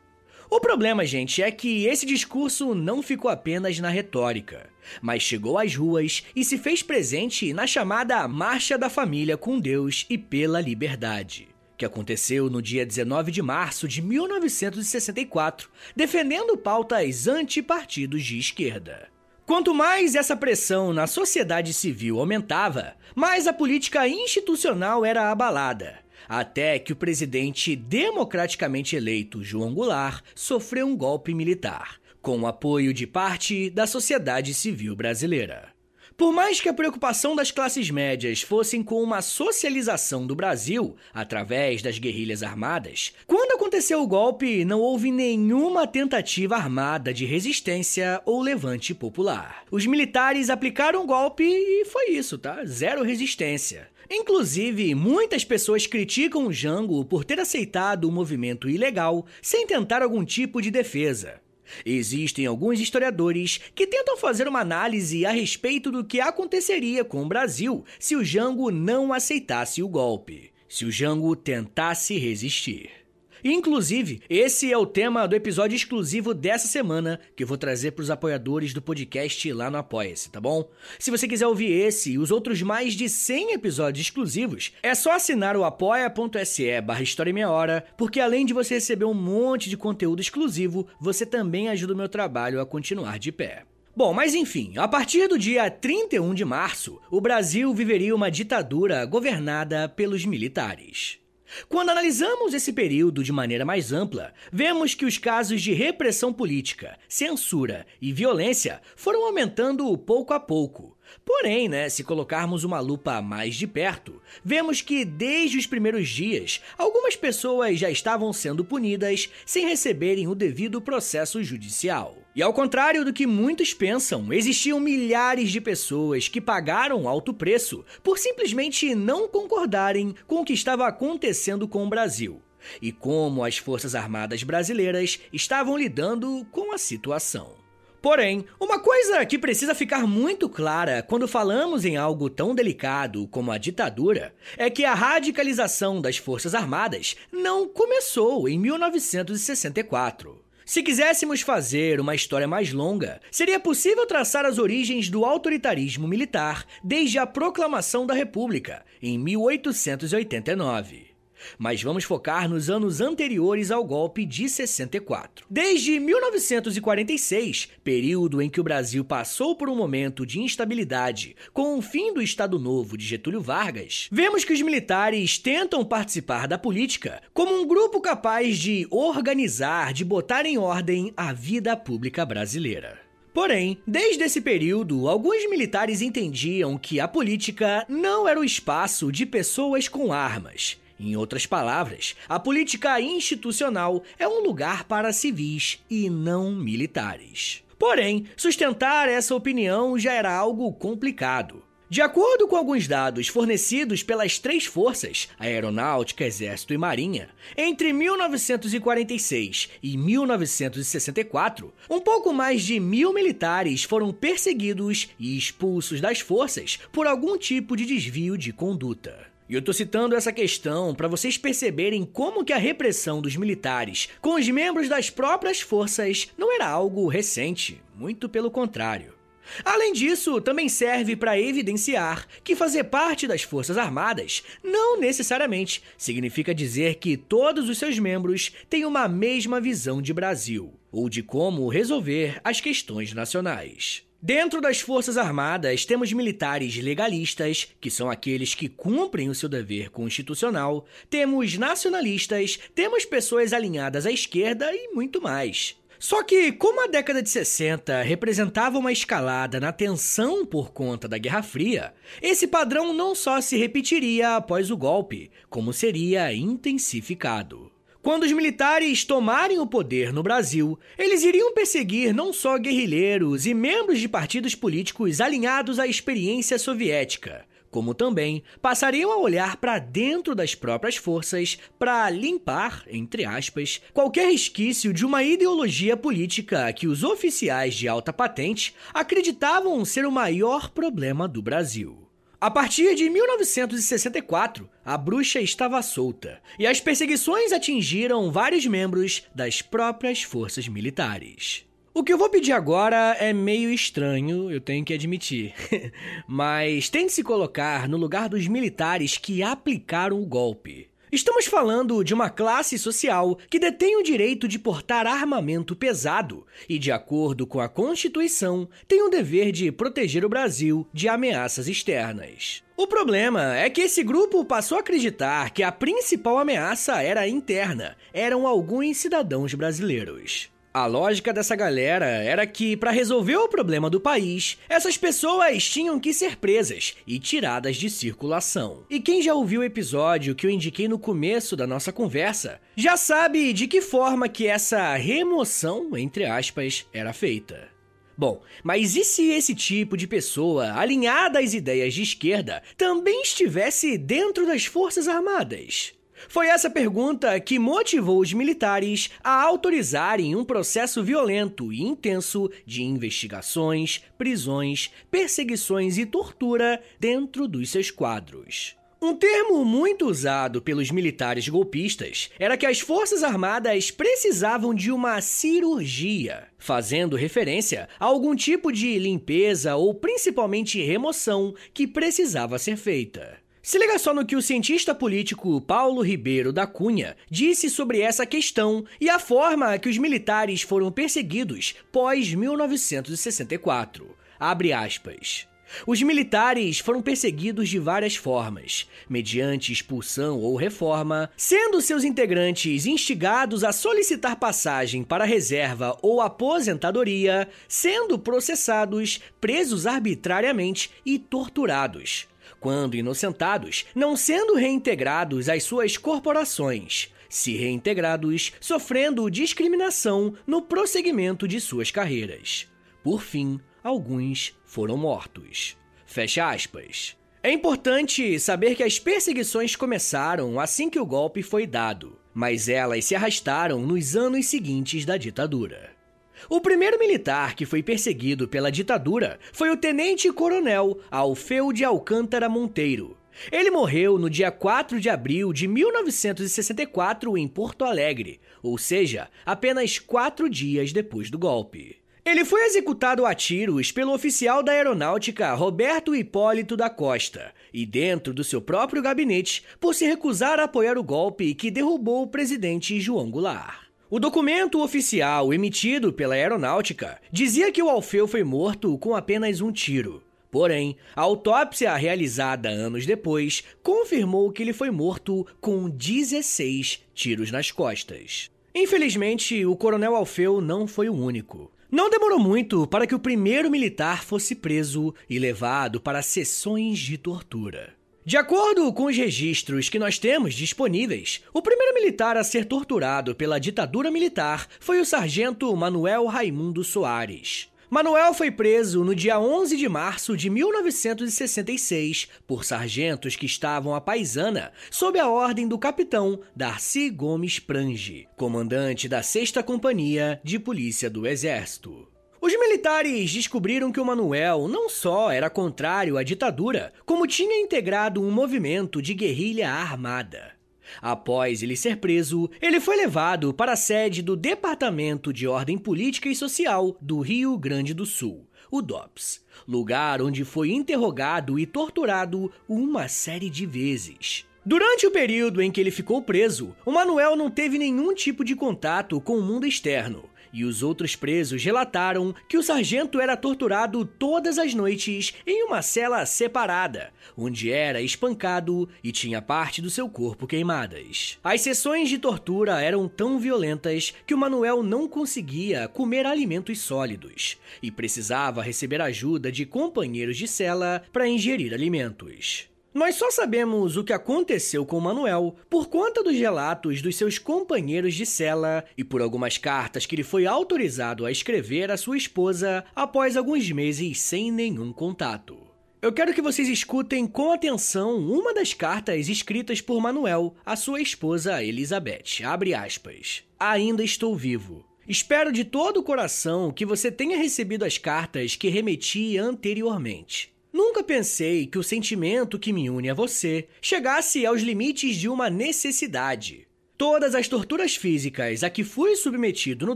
O 0.50 0.60
problema, 0.60 1.06
gente, 1.06 1.44
é 1.44 1.52
que 1.52 1.86
esse 1.86 2.06
discurso 2.06 2.74
não 2.74 3.04
ficou 3.04 3.30
apenas 3.30 3.78
na 3.80 3.90
retórica, 3.90 4.70
mas 5.02 5.22
chegou 5.22 5.60
às 5.60 5.76
ruas 5.76 6.24
e 6.36 6.44
se 6.44 6.58
fez 6.58 6.82
presente 6.82 7.54
na 7.54 7.68
chamada 7.68 8.28
Marcha 8.28 8.78
da 8.78 8.90
Família 8.90 9.38
com 9.38 9.60
Deus 9.60 10.06
e 10.10 10.18
pela 10.18 10.60
Liberdade 10.60 11.50
que 11.80 11.86
aconteceu 11.86 12.50
no 12.50 12.62
dia 12.62 12.86
19 12.86 13.32
de 13.32 13.42
março 13.42 13.88
de 13.88 14.02
1964, 14.02 15.70
defendendo 15.96 16.58
pautas 16.58 17.26
anti-partidos 17.26 18.22
de 18.22 18.38
esquerda. 18.38 19.08
Quanto 19.46 19.74
mais 19.74 20.14
essa 20.14 20.36
pressão 20.36 20.92
na 20.92 21.08
sociedade 21.08 21.74
civil 21.74 22.20
aumentava, 22.20 22.96
mais 23.16 23.48
a 23.48 23.54
política 23.54 24.06
institucional 24.06 25.06
era 25.06 25.32
abalada, 25.32 26.00
até 26.30 26.78
que 26.78 26.94
o 26.94 26.96
presidente 26.96 27.76
democraticamente 27.76 28.96
eleito 28.96 29.44
João 29.44 29.74
Goulart 29.74 30.24
sofreu 30.36 30.86
um 30.86 30.96
golpe 30.96 31.34
militar, 31.34 32.00
com 32.22 32.40
o 32.42 32.48
apoio 32.48 32.94
de 32.94 33.08
parte 33.08 33.72
da 33.72 33.88
sociedade 33.88 34.54
civil 34.54 34.96
brasileira. 34.96 35.74
Por 36.20 36.34
mais 36.34 36.60
que 36.60 36.68
a 36.68 36.74
preocupação 36.74 37.34
das 37.34 37.50
classes 37.50 37.90
médias 37.90 38.42
fossem 38.42 38.84
com 38.84 39.02
uma 39.02 39.22
socialização 39.22 40.28
do 40.28 40.36
Brasil 40.36 40.98
através 41.14 41.82
das 41.82 41.98
guerrilhas 41.98 42.44
armadas, 42.44 43.14
quando 43.26 43.54
aconteceu 43.54 44.02
o 44.02 44.08
golpe, 44.08 44.66
não 44.66 44.82
houve 44.82 45.14
nenhuma 45.14 45.88
tentativa 45.88 46.58
armada 46.58 47.14
de 47.14 47.26
resistência 47.26 48.22
ou 48.26 48.42
levante 48.42 48.94
popular. 48.94 49.64
Os 49.72 49.86
militares 49.86 50.50
aplicaram 50.50 51.04
o 51.04 51.08
golpe 51.08 51.46
e 51.46 51.86
foi 51.86 52.10
isso, 52.10 52.38
tá? 52.38 52.66
Zero 52.66 53.02
resistência. 53.02 53.88
Inclusive, 54.10 54.96
muitas 54.96 55.46
pessoas 55.46 55.86
criticam 55.86 56.48
o 56.48 56.54
Jango 56.54 57.06
por 57.06 57.24
ter 57.24 57.40
aceitado 57.40 58.06
o 58.06 58.12
movimento 58.12 58.68
ilegal 58.68 59.26
sem 59.42 59.68
tentar 59.68 60.02
algum 60.02 60.26
tipo 60.26 60.62
de 60.62 60.72
defesa. 60.72 61.40
Existem 61.86 62.48
alguns 62.48 62.80
historiadores 62.80 63.60
que 63.76 63.86
tentam 63.86 64.18
fazer 64.18 64.48
uma 64.48 64.62
análise 64.62 65.26
a 65.26 65.32
respeito 65.32 65.92
do 65.92 66.04
que 66.04 66.20
aconteceria 66.20 67.06
com 67.06 67.22
o 67.22 67.28
Brasil 67.28 67.86
se 68.00 68.16
o 68.16 68.24
Jango 68.24 68.72
não 68.72 69.14
aceitasse 69.14 69.84
o 69.84 69.88
golpe, 69.88 70.52
se 70.68 70.86
o 70.86 70.92
Jango 70.92 71.36
tentasse 71.36 72.18
resistir. 72.18 72.99
Inclusive, 73.44 74.22
esse 74.30 74.72
é 74.72 74.78
o 74.78 74.86
tema 74.86 75.28
do 75.28 75.36
episódio 75.36 75.76
exclusivo 75.76 76.34
dessa 76.34 76.68
semana 76.68 77.20
que 77.36 77.44
eu 77.44 77.48
vou 77.48 77.58
trazer 77.58 77.92
para 77.92 78.04
os 78.04 78.12
apoiadores 78.12 78.74
do 78.74 78.82
podcast 78.82 79.52
lá 79.54 79.70
no 79.70 79.78
Apoia-se, 79.78 80.30
tá 80.30 80.42
bom? 80.42 80.70
Se 80.98 81.12
você 81.12 81.28
quiser 81.28 81.48
ouvir 81.48 81.72
esse 81.72 82.12
e 82.12 82.20
os 82.20 82.32
outros 82.32 82.62
mais 82.62 82.94
de 82.94 83.08
100 83.08 83.54
episódios 83.54 84.06
exclusivos, 84.06 84.74
é 84.84 84.94
só 84.94 85.14
assinar 85.14 85.56
o 85.56 85.64
apoia.se 85.64 86.82
barra 86.82 87.04
História 87.04 87.34
Meia 87.34 87.50
Hora, 87.50 87.86
porque 87.98 88.20
além 88.20 88.46
de 88.46 88.54
você 88.54 88.76
receber 88.76 89.06
um 89.06 89.14
monte 89.14 89.70
de 89.70 89.78
conteúdo 89.78 90.22
exclusivo, 90.22 90.88
você 91.00 91.26
também 91.26 91.70
ajuda 91.70 91.94
o 91.94 91.98
meu 91.98 92.10
trabalho 92.10 92.60
a 92.60 92.66
continuar 92.66 93.20
de 93.20 93.32
pé. 93.32 93.64
Bom, 93.96 94.14
mas 94.14 94.34
enfim, 94.34 94.74
a 94.78 94.88
partir 94.88 95.28
do 95.28 95.38
dia 95.38 95.70
31 95.70 96.34
de 96.34 96.46
março, 96.46 97.02
o 97.12 97.20
Brasil 97.20 97.74
viveria 97.74 98.16
uma 98.16 98.32
ditadura 98.32 99.06
governada 99.06 99.90
pelos 99.90 100.26
militares. 100.26 101.20
Quando 101.68 101.90
analisamos 101.90 102.54
esse 102.54 102.72
período 102.74 103.24
de 103.24 103.32
maneira 103.32 103.66
mais 103.66 103.92
ampla, 103.92 104.34
vemos 104.52 104.94
que 104.94 105.06
os 105.06 105.18
casos 105.18 105.62
de 105.62 105.74
repressão 105.74 106.32
política, 106.32 106.98
censura 107.08 107.86
e 108.02 108.12
violência 108.14 108.82
foram 108.96 109.26
aumentando 109.26 109.98
pouco 109.98 110.34
a 110.34 110.40
pouco, 110.40 110.98
Porém, 111.26 111.70
né, 111.70 111.90
se 111.90 112.04
colocarmos 112.04 112.64
uma 112.64 112.80
lupa 112.80 113.22
mais 113.22 113.56
de 113.56 113.68
perto, 113.68 114.22
vemos 114.44 114.82
que 114.82 115.06
desde 115.06 115.58
os 115.58 115.66
primeiros 115.66 116.10
dias, 116.10 116.62
algumas 116.78 117.16
pessoas 117.16 117.80
já 117.80 117.90
estavam 117.90 118.32
sendo 118.34 118.66
punidas 118.66 119.30
sem 119.46 119.68
receberem 119.68 120.28
o 120.28 120.36
devido 120.36 120.82
processo 120.82 121.44
judicial. 121.44 122.18
E 122.40 122.42
ao 122.42 122.54
contrário 122.54 123.04
do 123.04 123.12
que 123.12 123.28
muitos 123.28 123.74
pensam, 123.74 124.32
existiam 124.32 124.80
milhares 124.80 125.52
de 125.52 125.60
pessoas 125.60 126.30
que 126.30 126.40
pagaram 126.40 127.06
alto 127.06 127.34
preço 127.34 127.84
por 128.02 128.18
simplesmente 128.18 128.96
não 128.96 129.28
concordarem 129.28 130.16
com 130.26 130.36
o 130.38 130.46
que 130.46 130.54
estava 130.54 130.88
acontecendo 130.88 131.68
com 131.68 131.86
o 131.86 131.90
Brasil 131.90 132.42
e 132.82 132.94
como 132.94 133.44
as 133.44 133.58
Forças 133.58 133.94
Armadas 133.94 134.42
brasileiras 134.42 135.20
estavam 135.34 135.76
lidando 135.76 136.48
com 136.50 136.74
a 136.74 136.78
situação. 136.78 137.56
Porém, 138.02 138.46
uma 138.58 138.80
coisa 138.80 139.26
que 139.26 139.38
precisa 139.38 139.76
ficar 139.76 140.08
muito 140.08 140.48
clara 140.48 141.04
quando 141.04 141.28
falamos 141.28 141.84
em 141.84 141.98
algo 141.98 142.30
tão 142.30 142.56
delicado 142.56 143.28
como 143.28 143.52
a 143.52 143.58
ditadura 143.58 144.34
é 144.56 144.70
que 144.70 144.86
a 144.86 144.94
radicalização 144.94 146.00
das 146.00 146.16
Forças 146.16 146.56
Armadas 146.56 147.18
não 147.34 147.68
começou 147.68 148.48
em 148.48 148.58
1964. 148.58 150.48
Se 150.70 150.84
quiséssemos 150.84 151.42
fazer 151.42 152.00
uma 152.00 152.14
história 152.14 152.48
mais 152.48 152.72
longa, 152.72 153.20
seria 153.32 153.60
possível 153.60 154.06
traçar 154.06 154.46
as 154.46 154.60
origens 154.60 155.10
do 155.10 155.26
autoritarismo 155.26 156.08
militar 156.08 156.64
desde 156.84 157.18
a 157.18 157.26
proclamação 157.26 158.06
da 158.06 158.14
República, 158.14 158.86
em 159.02 159.18
1889 159.18 161.09
mas 161.58 161.82
vamos 161.82 162.04
focar 162.04 162.50
nos 162.50 162.70
anos 162.70 163.02
anteriores 163.02 163.72
ao 163.72 163.84
golpe 163.84 164.26
de 164.26 164.50
64. 164.50 165.46
Desde 165.50 166.00
1946, 166.00 167.70
período 167.84 168.42
em 168.42 168.50
que 168.50 168.60
o 168.60 168.64
Brasil 168.64 169.04
passou 169.04 169.56
por 169.56 169.70
um 169.70 169.76
momento 169.76 170.26
de 170.26 170.40
instabilidade 170.40 171.36
com 171.54 171.78
o 171.78 171.82
fim 171.82 172.14
do 172.14 172.22
Estado 172.22 172.60
Novo 172.60 172.98
de 172.98 173.06
Getúlio 173.06 173.42
Vargas, 173.42 174.08
vemos 174.12 174.44
que 174.44 174.54
os 174.54 174.62
militares 174.62 175.38
tentam 175.38 175.84
participar 175.86 176.48
da 176.48 176.58
política 176.58 177.22
como 177.34 177.54
um 177.54 177.68
grupo 177.68 178.02
capaz 178.02 178.58
de 178.58 178.88
organizar, 178.90 179.94
de 179.94 180.04
botar 180.04 180.46
em 180.46 180.58
ordem 180.58 181.14
a 181.16 181.34
vida 181.34 181.76
pública 181.76 182.26
brasileira. 182.26 183.10
Porém, 183.34 183.78
desde 183.86 184.24
esse 184.24 184.42
período, 184.42 185.08
alguns 185.08 185.48
militares 185.50 186.02
entendiam 186.02 186.78
que 186.78 187.00
a 187.00 187.08
política 187.08 187.86
não 187.88 188.28
era 188.28 188.40
o 188.40 188.44
espaço 188.44 189.12
de 189.12 189.26
pessoas 189.26 189.88
com 189.88 190.12
armas, 190.12 190.78
em 191.00 191.16
outras 191.16 191.46
palavras, 191.46 192.16
a 192.28 192.40
política 192.40 193.00
institucional 193.00 194.04
é 194.18 194.28
um 194.28 194.44
lugar 194.44 194.84
para 194.84 195.14
civis 195.14 195.80
e 195.90 196.10
não 196.10 196.52
militares. 196.52 197.64
Porém, 197.78 198.26
sustentar 198.36 199.08
essa 199.08 199.34
opinião 199.34 199.98
já 199.98 200.12
era 200.12 200.36
algo 200.36 200.72
complicado. 200.74 201.64
De 201.92 202.04
acordo 202.04 202.48
com 202.48 202.56
alguns 202.56 202.88
dados 202.88 203.30
fornecidos 203.30 204.04
pelas 204.04 204.38
três 204.38 204.64
forças, 204.64 205.28
Aeronáutica, 205.40 206.24
Exército 206.24 206.72
e 206.72 206.78
Marinha, 206.78 207.30
entre 207.58 207.92
1946 207.92 209.70
e 209.82 209.98
1964, 209.98 211.74
um 211.90 212.00
pouco 212.00 212.32
mais 212.32 212.62
de 212.62 212.80
mil 212.80 213.12
militares 213.12 213.86
foram 213.86 214.14
perseguidos 214.14 215.10
e 215.18 215.36
expulsos 215.36 216.00
das 216.00 216.20
forças 216.20 216.78
por 216.92 217.08
algum 217.08 217.36
tipo 217.40 217.76
de 217.76 217.88
desvio 217.88 218.38
de 218.38 218.54
conduta. 218.54 219.29
E 219.50 219.56
eu 219.56 219.64
tô 219.64 219.74
citando 219.74 220.16
essa 220.16 220.32
questão 220.32 220.94
para 220.94 221.08
vocês 221.08 221.36
perceberem 221.36 222.06
como 222.06 222.46
que 222.46 222.54
a 222.54 222.58
repressão 222.58 223.20
dos 223.20 223.36
militares 223.36 224.08
com 224.22 224.36
os 224.36 224.48
membros 224.48 224.88
das 224.88 225.10
próprias 225.10 225.60
forças 225.60 226.30
não 226.38 226.54
era 226.54 226.68
algo 226.68 227.08
recente, 227.08 227.82
muito 227.96 228.30
pelo 228.30 228.52
contrário. 228.52 229.18
Além 229.66 229.92
disso, 229.92 230.40
também 230.40 230.70
serve 230.70 231.16
para 231.16 231.40
evidenciar 231.40 232.28
que 232.44 232.56
fazer 232.56 232.84
parte 232.84 233.26
das 233.26 233.42
Forças 233.42 233.78
Armadas 233.78 234.44
não 234.64 235.00
necessariamente 235.00 235.82
significa 235.98 236.54
dizer 236.54 236.96
que 236.96 237.18
todos 237.18 237.68
os 237.68 237.80
seus 237.80 237.98
membros 237.98 238.52
têm 238.70 238.86
uma 238.86 239.08
mesma 239.08 239.60
visão 239.60 240.00
de 240.00 240.14
Brasil 240.14 240.74
ou 240.92 241.10
de 241.10 241.24
como 241.24 241.68
resolver 241.68 242.40
as 242.44 242.62
questões 242.62 243.14
nacionais. 243.14 244.08
Dentro 244.22 244.60
das 244.60 244.82
Forças 244.82 245.18
Armadas, 245.18 245.86
temos 245.86 246.12
militares 246.12 246.76
legalistas, 246.76 247.70
que 247.80 247.90
são 247.90 248.12
aqueles 248.12 248.54
que 248.54 248.68
cumprem 248.68 249.30
o 249.30 249.34
seu 249.34 249.48
dever 249.48 249.90
constitucional, 249.90 250.86
temos 251.10 251.58
nacionalistas, 251.58 252.60
temos 252.76 253.06
pessoas 253.06 253.54
alinhadas 253.54 254.06
à 254.06 254.12
esquerda 254.12 254.70
e 254.74 254.90
muito 254.94 255.22
mais. 255.22 255.78
Só 255.98 256.22
que, 256.22 256.52
como 256.52 256.84
a 256.84 256.88
década 256.88 257.24
de 257.24 257.30
60 257.30 258.02
representava 258.02 258.78
uma 258.78 258.92
escalada 258.92 259.58
na 259.58 259.72
tensão 259.72 260.46
por 260.46 260.74
conta 260.74 261.08
da 261.08 261.18
Guerra 261.18 261.42
Fria, 261.42 261.94
esse 262.22 262.46
padrão 262.46 262.92
não 262.92 263.16
só 263.16 263.40
se 263.40 263.56
repetiria 263.56 264.36
após 264.36 264.70
o 264.70 264.76
golpe, 264.76 265.32
como 265.50 265.72
seria 265.72 266.34
intensificado. 266.34 267.72
Quando 268.02 268.24
os 268.24 268.32
militares 268.32 269.04
tomarem 269.04 269.60
o 269.60 269.68
poder 269.68 270.14
no 270.14 270.24
Brasil, 270.24 270.80
eles 270.98 271.22
iriam 271.24 271.54
perseguir 271.54 272.14
não 272.14 272.32
só 272.32 272.58
guerrilheiros 272.58 273.46
e 273.46 273.54
membros 273.54 274.00
de 274.00 274.08
partidos 274.08 274.56
políticos 274.56 275.20
alinhados 275.20 275.80
à 275.80 275.86
experiência 275.86 276.58
soviética, 276.58 277.46
como 277.70 277.94
também 277.94 278.42
passariam 278.62 279.12
a 279.12 279.18
olhar 279.18 279.58
para 279.58 279.80
dentro 279.80 280.34
das 280.34 280.56
próprias 280.56 280.96
forças 280.96 281.58
para 281.78 282.10
limpar, 282.10 282.86
entre 282.88 283.26
aspas, 283.26 283.82
qualquer 283.94 284.32
resquício 284.32 284.94
de 284.94 285.06
uma 285.06 285.22
ideologia 285.22 285.98
política 285.98 286.72
que 286.72 286.88
os 286.88 287.04
oficiais 287.04 287.76
de 287.76 287.90
alta 287.90 288.14
patente 288.14 288.74
acreditavam 288.94 289.84
ser 289.84 290.06
o 290.06 290.12
maior 290.12 290.70
problema 290.70 291.28
do 291.28 291.42
Brasil. 291.42 291.99
A 292.42 292.50
partir 292.50 292.96
de 292.96 293.10
1964, 293.10 294.70
a 294.86 294.98
bruxa 294.98 295.42
estava 295.42 295.82
solta 295.82 296.40
e 296.58 296.66
as 296.66 296.80
perseguições 296.80 297.52
atingiram 297.52 298.32
vários 298.32 298.66
membros 298.66 299.24
das 299.36 299.62
próprias 299.62 300.24
forças 300.24 300.66
militares. 300.66 301.66
O 301.94 302.02
que 302.02 302.14
eu 302.14 302.18
vou 302.18 302.30
pedir 302.30 302.54
agora 302.54 303.18
é 303.20 303.34
meio 303.34 303.70
estranho, 303.70 304.50
eu 304.50 304.62
tenho 304.62 304.86
que 304.86 304.94
admitir. 304.94 305.54
Mas 306.26 306.88
tente 306.88 307.12
se 307.12 307.24
colocar 307.24 307.90
no 307.90 307.98
lugar 307.98 308.30
dos 308.30 308.48
militares 308.48 309.18
que 309.18 309.44
aplicaram 309.44 310.22
o 310.22 310.26
golpe. 310.26 310.88
Estamos 311.12 311.48
falando 311.48 312.04
de 312.04 312.14
uma 312.14 312.30
classe 312.30 312.78
social 312.78 313.36
que 313.50 313.58
detém 313.58 313.98
o 313.98 314.04
direito 314.04 314.48
de 314.48 314.60
portar 314.60 315.08
armamento 315.08 315.76
pesado 315.76 316.46
e, 316.68 316.78
de 316.78 316.92
acordo 316.92 317.48
com 317.48 317.60
a 317.60 317.68
Constituição, 317.68 318.70
tem 318.88 319.02
o 319.02 319.10
dever 319.10 319.52
de 319.52 319.72
proteger 319.72 320.24
o 320.24 320.30
Brasil 320.30 320.88
de 320.94 321.08
ameaças 321.10 321.68
externas. 321.68 322.64
O 322.78 322.86
problema 322.86 323.58
é 323.58 323.72
que 323.72 323.82
esse 323.82 324.04
grupo 324.04 324.46
passou 324.46 324.78
a 324.78 324.82
acreditar 324.82 325.50
que 325.50 325.64
a 325.64 325.72
principal 325.72 326.38
ameaça 326.38 327.02
era 327.02 327.28
interna, 327.28 327.98
eram 328.14 328.46
alguns 328.46 328.98
cidadãos 328.98 329.56
brasileiros. 329.56 330.52
A 330.72 330.86
lógica 330.86 331.34
dessa 331.34 331.56
galera 331.56 332.06
era 332.06 332.46
que, 332.46 332.78
para 332.78 332.92
resolver 332.92 333.38
o 333.38 333.50
problema 333.50 333.90
do 333.90 334.00
país, 334.00 334.60
essas 334.70 334.96
pessoas 334.98 335.68
tinham 335.68 336.00
que 336.00 336.14
ser 336.14 336.38
presas 336.38 336.96
e 337.08 337.18
tiradas 337.18 337.76
de 337.76 337.90
circulação. 337.90 338.84
E 338.88 339.00
quem 339.00 339.20
já 339.20 339.34
ouviu 339.34 339.62
o 339.62 339.64
episódio 339.64 340.36
que 340.36 340.46
eu 340.46 340.52
indiquei 340.52 340.88
no 340.88 341.00
começo 341.00 341.56
da 341.56 341.66
nossa 341.66 341.92
conversa, 341.92 342.62
já 342.76 342.96
sabe 342.96 343.52
de 343.52 343.66
que 343.66 343.82
forma 343.82 344.30
que 344.30 344.46
essa 344.46 344.96
remoção, 344.96 345.98
entre 345.98 346.26
aspas, 346.26 346.86
era 346.94 347.14
feita. 347.14 347.70
Bom, 348.16 348.44
mas 348.64 348.96
e 348.96 349.04
se 349.04 349.30
esse 349.30 349.56
tipo 349.56 349.98
de 349.98 350.06
pessoa, 350.06 350.74
alinhada 350.74 351.40
às 351.40 351.56
ideias 351.56 351.96
de 351.96 352.04
esquerda, 352.04 352.62
também 352.78 353.24
estivesse 353.24 353.98
dentro 353.98 354.46
das 354.46 354.66
Forças 354.66 355.08
Armadas? 355.08 355.94
Foi 356.28 356.48
essa 356.48 356.70
pergunta 356.70 357.40
que 357.40 357.58
motivou 357.58 358.20
os 358.20 358.34
militares 358.34 359.10
a 359.24 359.42
autorizarem 359.42 360.36
um 360.36 360.44
processo 360.44 361.04
violento 361.04 361.72
e 361.72 361.82
intenso 361.82 362.50
de 362.66 362.84
investigações, 362.84 364.02
prisões, 364.18 364.92
perseguições 365.10 365.98
e 365.98 366.06
tortura 366.06 366.82
dentro 367.00 367.48
dos 367.48 367.70
seus 367.70 367.90
quadros. 367.90 368.76
Um 369.02 369.16
termo 369.16 369.64
muito 369.64 370.08
usado 370.08 370.62
pelos 370.62 370.92
militares 370.92 371.48
golpistas 371.48 372.30
era 372.38 372.58
que 372.58 372.66
as 372.66 372.82
Forças 372.82 373.24
Armadas 373.24 373.92
precisavam 373.92 374.74
de 374.74 374.92
uma 374.92 375.22
cirurgia, 375.22 376.48
fazendo 376.58 377.16
referência 377.16 377.88
a 377.98 378.06
algum 378.06 378.36
tipo 378.36 378.74
de 378.74 379.00
limpeza 379.00 379.78
ou 379.78 379.96
principalmente 379.96 380.84
remoção 380.84 381.56
que 381.74 381.88
precisava 381.88 382.60
ser 382.60 382.76
feita. 382.76 383.38
Se 383.62 383.78
liga 383.78 384.00
só 384.00 384.14
no 384.14 384.26
que 384.26 384.38
o 384.38 384.42
cientista 384.42 384.96
político 384.96 385.60
Paulo 385.60 386.02
Ribeiro 386.02 386.54
da 386.54 386.66
Cunha 386.66 387.18
disse 387.30 387.70
sobre 387.70 388.00
essa 388.00 388.26
questão 388.26 388.86
e 389.02 389.10
a 389.10 389.20
forma 389.20 389.78
que 389.78 389.90
os 389.90 389.98
militares 389.98 390.62
foram 390.62 390.90
perseguidos 390.92 391.76
pós 391.92 392.34
1964. 392.34 394.16
Abre 394.40 394.72
aspas. 394.72 395.46
Os 395.86 396.02
militares 396.02 396.80
foram 396.80 397.02
perseguidos 397.02 397.70
de 397.70 397.78
várias 397.78 398.16
formas, 398.16 398.88
mediante 399.08 399.72
expulsão 399.72 400.40
ou 400.40 400.56
reforma, 400.56 401.30
sendo 401.38 401.80
seus 401.82 402.04
integrantes 402.04 402.88
instigados 402.88 403.64
a 403.64 403.72
solicitar 403.72 404.38
passagem 404.38 405.04
para 405.04 405.26
reserva 405.26 405.96
ou 406.02 406.22
aposentadoria, 406.22 407.48
sendo 407.68 408.18
processados, 408.18 409.20
presos 409.40 409.86
arbitrariamente 409.86 410.90
e 411.06 411.20
torturados. 411.20 412.28
Quando 412.60 412.96
inocentados, 412.96 413.86
não 413.96 414.18
sendo 414.18 414.56
reintegrados 414.56 415.48
às 415.48 415.64
suas 415.64 415.98
corporações, 415.98 417.14
se 417.30 417.56
reintegrados, 417.56 418.52
sofrendo 418.60 419.30
discriminação 419.30 420.34
no 420.46 420.62
prosseguimento 420.62 421.48
de 421.48 421.62
suas 421.62 421.92
carreiras. 421.92 422.68
Por 423.04 423.22
fim, 423.22 423.60
alguns 423.84 424.58
foram 424.66 424.98
mortos. 424.98 425.78
Fecha 426.06 426.50
aspas. 426.50 427.16
É 427.42 427.52
importante 427.52 428.38
saber 428.40 428.76
que 428.76 428.84
as 428.84 429.00
perseguições 429.00 429.76
começaram 429.76 430.60
assim 430.60 430.90
que 430.90 431.00
o 431.00 431.06
golpe 431.06 431.42
foi 431.42 431.66
dado, 431.66 432.20
mas 432.34 432.68
elas 432.68 433.06
se 433.06 433.16
arrastaram 433.16 433.80
nos 433.80 434.16
anos 434.16 434.48
seguintes 434.48 435.06
da 435.06 435.16
ditadura. 435.16 435.99
O 436.48 436.62
primeiro 436.62 437.00
militar 437.00 437.56
que 437.56 437.66
foi 437.66 437.82
perseguido 437.82 438.48
pela 438.48 438.72
ditadura 438.72 439.40
foi 439.52 439.70
o 439.72 439.78
tenente-coronel 439.78 441.00
Alfeu 441.10 441.74
de 441.74 441.84
Alcântara 441.84 442.48
Monteiro. 442.48 443.18
Ele 443.52 443.72
morreu 443.72 444.18
no 444.18 444.30
dia 444.30 444.52
4 444.52 445.00
de 445.00 445.10
abril 445.10 445.52
de 445.54 445.68
1964 445.68 447.38
em 447.38 447.48
Porto 447.48 447.86
Alegre, 447.86 448.40
ou 448.62 448.78
seja, 448.78 449.30
apenas 449.46 449.98
quatro 449.98 450.50
dias 450.50 450.92
depois 450.92 451.30
do 451.30 451.40
golpe. 451.40 451.98
Ele 452.26 452.44
foi 452.46 452.66
executado 452.66 453.26
a 453.26 453.34
tiros 453.34 453.92
pelo 453.92 454.14
oficial 454.14 454.62
da 454.62 454.74
aeronáutica 454.74 455.54
Roberto 455.54 456.14
Hipólito 456.14 456.78
da 456.78 456.90
Costa 456.90 457.54
e 457.74 457.86
dentro 457.86 458.34
do 458.34 458.44
seu 458.44 458.62
próprio 458.62 459.02
gabinete 459.02 459.64
por 459.80 459.96
se 459.96 460.06
recusar 460.06 460.60
a 460.60 460.66
apoiar 460.66 460.98
o 460.98 461.04
golpe 461.04 461.56
que 461.56 461.72
derrubou 461.72 462.24
o 462.24 462.28
presidente 462.28 463.00
João 463.00 463.32
Goulart. 463.32 463.89
O 464.12 464.20
documento 464.20 464.82
oficial 464.82 465.54
emitido 465.54 466.12
pela 466.12 466.34
aeronáutica 466.34 467.22
dizia 467.32 467.72
que 467.72 467.84
o 467.84 467.88
Alfeu 467.88 468.28
foi 468.28 468.44
morto 468.44 468.98
com 468.98 469.16
apenas 469.16 469.62
um 469.62 469.72
tiro. 469.72 470.24
Porém, 470.50 470.98
a 471.16 471.22
autópsia 471.22 471.96
realizada 471.96 472.70
anos 472.70 473.06
depois 473.06 473.64
confirmou 473.84 474.52
que 474.52 474.64
ele 474.64 474.74
foi 474.74 474.90
morto 474.90 475.46
com 475.62 475.88
16 475.88 477.04
tiros 477.14 477.52
nas 477.52 477.70
costas. 477.70 478.50
Infelizmente, 478.74 479.64
o 479.64 479.76
coronel 479.76 480.16
Alfeu 480.16 480.60
não 480.60 480.88
foi 480.88 481.08
o 481.08 481.14
único. 481.14 481.72
Não 481.92 482.10
demorou 482.10 482.40
muito 482.40 482.88
para 482.88 483.06
que 483.06 483.14
o 483.14 483.20
primeiro 483.20 483.70
militar 483.70 484.24
fosse 484.24 484.56
preso 484.56 485.14
e 485.30 485.38
levado 485.38 486.02
para 486.02 486.24
sessões 486.24 486.98
de 486.98 487.16
tortura. 487.16 487.99
De 488.26 488.38
acordo 488.38 488.92
com 488.94 489.06
os 489.06 489.16
registros 489.16 489.90
que 489.90 489.98
nós 489.98 490.20
temos 490.20 490.54
disponíveis, 490.54 491.42
o 491.54 491.62
primeiro 491.62 491.94
militar 491.94 492.38
a 492.38 492.44
ser 492.44 492.66
torturado 492.66 493.34
pela 493.34 493.60
ditadura 493.60 494.12
militar 494.12 494.68
foi 494.80 495.00
o 495.00 495.06
sargento 495.06 495.74
Manuel 495.76 496.26
Raimundo 496.26 496.84
Soares. 496.84 497.70
Manuel 497.90 498.36
foi 498.36 498.52
preso 498.52 499.04
no 499.04 499.16
dia 499.16 499.40
11 499.40 499.76
de 499.76 499.90
março 499.90 500.38
de 500.38 500.48
1966 500.48 502.28
por 502.46 502.64
sargentos 502.64 503.36
que 503.36 503.48
estavam 503.48 503.96
à 503.96 504.02
paisana 504.02 504.72
sob 504.92 505.18
a 505.18 505.28
ordem 505.28 505.68
do 505.68 505.80
capitão 505.80 506.40
Darcy 506.56 507.10
Gomes 507.10 507.58
Prange, 507.58 508.28
comandante 508.38 509.10
da 509.10 509.24
6 509.24 509.54
Companhia 509.66 510.40
de 510.44 510.60
Polícia 510.60 511.10
do 511.10 511.26
Exército. 511.26 512.09
Os 512.42 512.54
militares 512.54 513.34
descobriram 513.34 513.92
que 513.92 514.00
o 514.00 514.06
Manuel 514.06 514.70
não 514.70 514.88
só 514.88 515.30
era 515.30 515.50
contrário 515.50 516.18
à 516.18 516.24
ditadura, 516.24 516.94
como 517.06 517.28
tinha 517.28 517.62
integrado 517.62 518.22
um 518.22 518.32
movimento 518.32 519.02
de 519.02 519.14
guerrilha 519.14 519.70
armada. 519.70 520.54
Após 521.02 521.62
ele 521.62 521.76
ser 521.76 521.98
preso, 521.98 522.50
ele 522.62 522.80
foi 522.80 522.96
levado 522.96 523.54
para 523.54 523.74
a 523.74 523.76
sede 523.76 524.22
do 524.22 524.38
Departamento 524.38 525.34
de 525.34 525.48
Ordem 525.48 525.78
Política 525.78 526.30
e 526.30 526.36
Social 526.36 526.96
do 527.02 527.20
Rio 527.20 527.58
Grande 527.58 527.94
do 527.94 528.06
Sul, 528.06 528.48
o 528.72 528.82
DOPS, 528.82 529.44
lugar 529.68 530.22
onde 530.22 530.46
foi 530.46 530.72
interrogado 530.72 531.60
e 531.60 531.66
torturado 531.66 532.52
uma 532.70 533.10
série 533.10 533.50
de 533.50 533.66
vezes. 533.66 534.46
Durante 534.66 535.06
o 535.06 535.12
período 535.12 535.62
em 535.62 535.70
que 535.70 535.82
ele 535.82 535.92
ficou 535.92 536.22
preso, 536.22 536.74
o 536.86 536.92
Manuel 536.92 537.36
não 537.36 537.52
teve 537.52 537.78
nenhum 537.78 538.14
tipo 538.14 538.46
de 538.46 538.56
contato 538.56 539.20
com 539.20 539.38
o 539.38 539.42
mundo 539.42 539.66
externo 539.66 540.30
e 540.52 540.64
os 540.64 540.84
outros 540.84 541.16
presos 541.16 541.64
relataram 541.64 542.34
que 542.48 542.58
o 542.58 542.64
sargento 542.64 543.20
era 543.20 543.38
torturado 543.38 544.06
todas 544.06 544.58
as 544.58 544.74
noites 544.74 545.34
em 545.46 545.64
uma 545.64 545.82
cela 545.82 546.26
separada, 546.26 547.12
onde 547.38 547.72
era 547.72 548.02
espancado 548.02 548.90
e 549.04 549.12
tinha 549.12 549.42
parte 549.42 549.82
do 549.82 549.90
seu 549.90 550.10
corpo 550.10 550.48
queimadas. 550.48 551.38
As 551.44 551.62
sessões 551.62 552.10
de 552.10 552.18
tortura 552.18 552.82
eram 552.82 553.08
tão 553.08 553.40
violentas 553.40 554.14
que 554.26 554.34
o 554.34 554.38
Manuel 554.38 554.84
não 554.84 555.08
conseguia 555.08 555.88
comer 555.88 556.26
alimentos 556.26 556.80
sólidos 556.80 557.58
e 557.82 557.92
precisava 557.92 558.62
receber 558.62 559.02
ajuda 559.02 559.52
de 559.52 559.66
companheiros 559.66 560.38
de 560.38 560.48
cela 560.48 561.04
para 561.12 561.28
ingerir 561.28 561.74
alimentos. 561.74 562.70
Nós 562.92 563.16
só 563.16 563.30
sabemos 563.30 563.98
o 563.98 564.04
que 564.04 564.12
aconteceu 564.12 564.84
com 564.84 565.00
Manuel 565.00 565.56
por 565.70 565.90
conta 565.90 566.24
dos 566.24 566.36
relatos 566.36 567.04
dos 567.04 567.16
seus 567.16 567.38
companheiros 567.38 568.16
de 568.16 568.26
cela 568.26 568.84
e 568.98 569.04
por 569.04 569.22
algumas 569.22 569.60
cartas 569.60 570.08
que 570.08 570.16
ele 570.16 570.24
foi 570.24 570.48
autorizado 570.48 571.24
a 571.24 571.32
escrever 571.32 571.92
à 571.92 571.98
sua 571.98 572.18
esposa 572.18 572.84
após 572.96 573.38
alguns 573.38 573.70
meses 573.72 574.20
sem 574.20 574.52
nenhum 574.52 574.92
contato. 574.92 575.56
Eu 576.02 576.12
quero 576.12 576.34
que 576.34 576.42
vocês 576.42 576.68
escutem 576.68 577.28
com 577.28 577.52
atenção 577.52 578.18
uma 578.18 578.56
das 578.56 578.74
cartas 578.74 579.30
escritas 579.30 579.82
por 579.82 580.02
Manuel 580.02 580.56
à 580.66 580.76
sua 580.76 581.00
esposa 581.00 581.64
Elizabeth. 581.64 582.44
Abre 582.44 582.74
aspas. 582.74 583.44
Ainda 583.60 584.04
estou 584.04 584.36
vivo. 584.36 584.84
Espero 585.08 585.52
de 585.52 585.64
todo 585.64 585.98
o 585.98 586.04
coração 586.04 586.72
que 586.72 586.86
você 586.86 587.12
tenha 587.12 587.38
recebido 587.38 587.84
as 587.84 588.00
cartas 588.00 588.56
que 588.56 588.70
remeti 588.70 589.38
anteriormente. 589.38 590.54
Nunca 590.72 591.04
pensei 591.04 591.66
que 591.66 591.80
o 591.80 591.84
sentimento 591.84 592.60
que 592.60 592.72
me 592.72 592.90
une 592.90 593.10
a 593.10 593.14
você 593.14 593.68
chegasse 593.82 594.46
aos 594.46 594.62
limites 594.62 595.16
de 595.16 595.28
uma 595.28 595.50
necessidade. 595.50 596.68
Todas 596.96 597.34
as 597.34 597.48
torturas 597.48 597.96
físicas 597.96 598.64
a 598.64 598.70
que 598.70 598.84
fui 598.84 599.16
submetido 599.16 599.86
no 599.86 599.96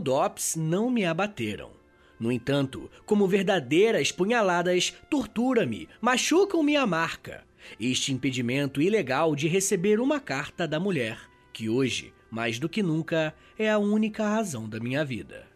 DOPS 0.00 0.56
não 0.56 0.90
me 0.90 1.04
abateram. 1.04 1.70
No 2.18 2.32
entanto, 2.32 2.90
como 3.06 3.28
verdadeiras 3.28 4.10
punhaladas, 4.10 4.94
tortura-me, 5.10 5.88
machucam-me 6.00 6.76
a 6.76 6.86
marca. 6.86 7.44
Este 7.78 8.12
impedimento 8.12 8.80
ilegal 8.80 9.36
de 9.36 9.46
receber 9.46 10.00
uma 10.00 10.18
carta 10.18 10.66
da 10.66 10.80
mulher, 10.80 11.18
que 11.52 11.68
hoje, 11.68 12.12
mais 12.30 12.58
do 12.58 12.68
que 12.68 12.82
nunca, 12.82 13.34
é 13.58 13.70
a 13.70 13.78
única 13.78 14.26
razão 14.26 14.68
da 14.68 14.80
minha 14.80 15.04
vida. 15.04 15.53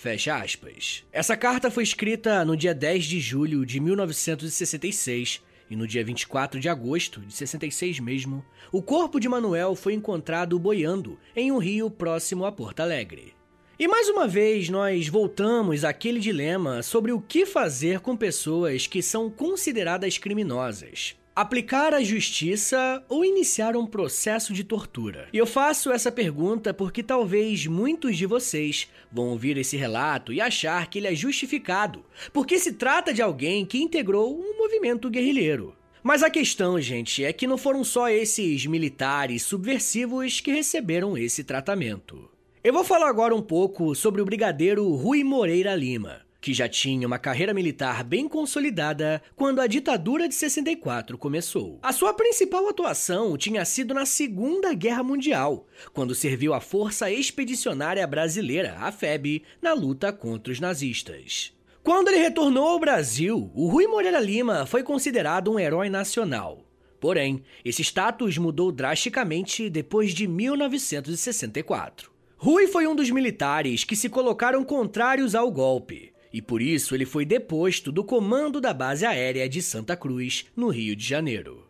Fecha 0.00 0.34
aspas. 0.34 1.04
Essa 1.12 1.36
carta 1.36 1.70
foi 1.70 1.82
escrita 1.82 2.42
no 2.42 2.56
dia 2.56 2.74
10 2.74 3.04
de 3.04 3.20
julho 3.20 3.66
de 3.66 3.78
1966 3.78 5.42
e 5.68 5.76
no 5.76 5.86
dia 5.86 6.02
24 6.02 6.58
de 6.58 6.70
agosto 6.70 7.20
de 7.20 7.34
66 7.34 8.00
mesmo, 8.00 8.42
o 8.72 8.80
corpo 8.80 9.20
de 9.20 9.28
Manuel 9.28 9.74
foi 9.74 9.92
encontrado 9.92 10.58
boiando 10.58 11.18
em 11.36 11.52
um 11.52 11.58
rio 11.58 11.90
próximo 11.90 12.46
a 12.46 12.50
Porto 12.50 12.80
Alegre. 12.80 13.34
E 13.78 13.86
mais 13.86 14.08
uma 14.08 14.26
vez 14.26 14.70
nós 14.70 15.06
voltamos 15.06 15.84
àquele 15.84 16.18
dilema 16.18 16.82
sobre 16.82 17.12
o 17.12 17.20
que 17.20 17.44
fazer 17.44 18.00
com 18.00 18.16
pessoas 18.16 18.86
que 18.86 19.02
são 19.02 19.28
consideradas 19.28 20.16
criminosas 20.16 21.14
aplicar 21.40 21.94
a 21.94 22.04
justiça 22.04 23.02
ou 23.08 23.24
iniciar 23.24 23.74
um 23.74 23.86
processo 23.86 24.52
de 24.52 24.62
tortura? 24.62 25.26
E 25.32 25.38
eu 25.38 25.46
faço 25.46 25.90
essa 25.90 26.12
pergunta 26.12 26.74
porque 26.74 27.02
talvez 27.02 27.66
muitos 27.66 28.18
de 28.18 28.26
vocês 28.26 28.88
vão 29.10 29.28
ouvir 29.28 29.56
esse 29.56 29.74
relato 29.76 30.34
e 30.34 30.40
achar 30.40 30.88
que 30.88 30.98
ele 30.98 31.06
é 31.06 31.14
justificado, 31.14 32.04
porque 32.30 32.58
se 32.58 32.74
trata 32.74 33.14
de 33.14 33.22
alguém 33.22 33.64
que 33.64 33.82
integrou 33.82 34.38
um 34.38 34.58
movimento 34.58 35.08
guerrilheiro. 35.08 35.74
Mas 36.02 36.22
a 36.22 36.28
questão, 36.28 36.78
gente, 36.78 37.24
é 37.24 37.32
que 37.32 37.46
não 37.46 37.56
foram 37.56 37.84
só 37.84 38.10
esses 38.10 38.66
militares 38.66 39.42
subversivos 39.42 40.40
que 40.40 40.52
receberam 40.52 41.16
esse 41.16 41.42
tratamento. 41.42 42.30
Eu 42.62 42.74
vou 42.74 42.84
falar 42.84 43.08
agora 43.08 43.34
um 43.34 43.42
pouco 43.42 43.94
sobre 43.94 44.20
o 44.20 44.24
brigadeiro 44.26 44.86
Rui 44.94 45.24
Moreira 45.24 45.74
Lima 45.74 46.20
que 46.40 46.54
já 46.54 46.68
tinha 46.68 47.06
uma 47.06 47.18
carreira 47.18 47.52
militar 47.52 48.02
bem 48.02 48.26
consolidada 48.26 49.22
quando 49.36 49.60
a 49.60 49.66
ditadura 49.66 50.26
de 50.26 50.34
64 50.34 51.18
começou. 51.18 51.78
A 51.82 51.92
sua 51.92 52.14
principal 52.14 52.68
atuação 52.68 53.36
tinha 53.36 53.64
sido 53.64 53.92
na 53.92 54.06
Segunda 54.06 54.72
Guerra 54.72 55.02
Mundial, 55.02 55.66
quando 55.92 56.14
serviu 56.14 56.54
à 56.54 56.60
Força 56.60 57.10
Expedicionária 57.10 58.06
Brasileira, 58.06 58.76
a 58.78 58.90
FEB, 58.90 59.42
na 59.60 59.74
luta 59.74 60.12
contra 60.12 60.52
os 60.52 60.60
nazistas. 60.60 61.52
Quando 61.82 62.08
ele 62.08 62.18
retornou 62.18 62.66
ao 62.66 62.78
Brasil, 62.78 63.50
o 63.54 63.68
Rui 63.68 63.86
Moreira 63.86 64.20
Lima 64.20 64.66
foi 64.66 64.82
considerado 64.82 65.50
um 65.50 65.58
herói 65.58 65.88
nacional. 65.88 66.64
Porém, 67.00 67.42
esse 67.64 67.82
status 67.82 68.36
mudou 68.36 68.70
drasticamente 68.70 69.70
depois 69.70 70.12
de 70.12 70.26
1964. 70.26 72.10
Rui 72.36 72.66
foi 72.66 72.86
um 72.86 72.94
dos 72.94 73.10
militares 73.10 73.84
que 73.84 73.96
se 73.96 74.08
colocaram 74.10 74.62
contrários 74.62 75.34
ao 75.34 75.50
golpe 75.50 76.09
e 76.32 76.40
por 76.40 76.62
isso 76.62 76.94
ele 76.94 77.04
foi 77.04 77.24
deposto 77.24 77.90
do 77.90 78.04
comando 78.04 78.60
da 78.60 78.72
base 78.72 79.04
aérea 79.04 79.48
de 79.48 79.60
Santa 79.62 79.96
Cruz, 79.96 80.46
no 80.56 80.68
Rio 80.68 80.94
de 80.94 81.04
Janeiro. 81.04 81.64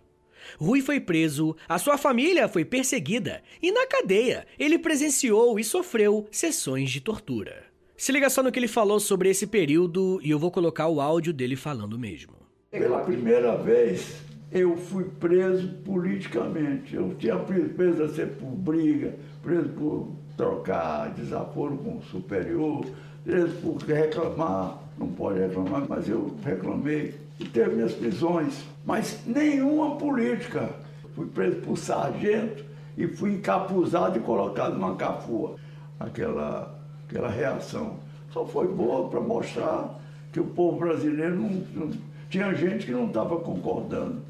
Rui 0.59 0.81
foi 0.81 1.00
preso, 1.00 1.57
a 1.69 1.79
sua 1.79 1.97
família 1.97 2.49
foi 2.49 2.64
perseguida 2.64 3.43
e 3.62 3.71
na 3.71 3.87
cadeia 3.87 4.47
ele 4.59 4.79
presenciou 4.79 5.59
e 5.59 5.64
sofreu 5.64 6.26
sessões 6.31 6.90
de 6.90 7.00
tortura. 7.00 7.64
Se 7.97 8.12
liga 8.12 8.31
só 8.31 8.43
no 8.43 8.50
que 8.50 8.59
ele 8.59 8.69
falou 8.69 8.99
sobre 8.99 9.29
esse 9.29 9.47
período 9.47 10.21
e 10.23 10.31
eu 10.31 10.38
vou 10.38 10.50
colocar 10.50 10.88
o 10.88 11.00
áudio 11.00 11.33
dele 11.33 11.57
falando 11.57 11.99
mesmo. 11.99 12.33
Pela 12.71 13.00
primeira 13.00 13.57
vez 13.57 14.23
eu 14.50 14.76
fui 14.76 15.05
preso 15.05 15.69
politicamente. 15.85 16.97
Eu 16.97 17.14
tinha 17.19 17.37
preso 17.38 18.02
a 18.02 18.09
ser 18.09 18.29
por 18.37 18.50
briga, 18.50 19.14
preso 19.43 19.69
por 19.71 20.12
trocar 20.37 21.12
desaforo 21.14 21.76
com 21.76 21.99
o 21.99 22.02
superior, 22.02 22.85
preso 23.24 23.54
por 23.62 23.76
reclamar. 23.82 24.78
Não 24.98 25.08
pode 25.08 25.40
reclamar, 25.40 25.84
mas 25.88 26.08
eu 26.08 26.34
reclamei. 26.44 27.14
E 27.38 27.44
teve 27.46 27.76
minhas 27.76 27.92
prisões, 27.92 28.64
mas 28.84 29.20
nenhuma 29.26 29.96
política. 29.96 30.70
Fui 31.14 31.26
preso 31.26 31.56
por 31.56 31.76
sargento 31.76 32.64
e 32.96 33.06
fui 33.06 33.34
encapuzado 33.34 34.18
e 34.18 34.20
colocado 34.20 34.74
numa 34.74 34.94
cafua. 34.96 35.56
Aquela, 35.98 36.78
aquela 37.08 37.28
reação. 37.28 37.96
Só 38.32 38.44
foi 38.44 38.68
boa 38.68 39.08
para 39.08 39.20
mostrar 39.20 39.98
que 40.32 40.40
o 40.40 40.44
povo 40.44 40.78
brasileiro 40.78 41.36
não, 41.36 41.48
não 41.74 41.90
tinha 42.28 42.54
gente 42.54 42.86
que 42.86 42.92
não 42.92 43.06
estava 43.06 43.36
concordando. 43.40 44.22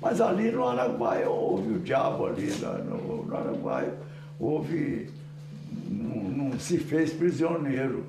Mas 0.00 0.20
ali 0.20 0.50
no 0.50 0.66
Araguaia 0.66 1.28
houve 1.28 1.74
o 1.74 1.78
diabo 1.80 2.26
ali, 2.26 2.48
no, 2.84 3.26
no 3.26 3.36
Araguaia 3.36 3.94
houve. 4.38 5.10
Não, 5.92 6.48
não 6.50 6.58
se 6.58 6.78
fez 6.78 7.12
prisioneiro. 7.12 8.04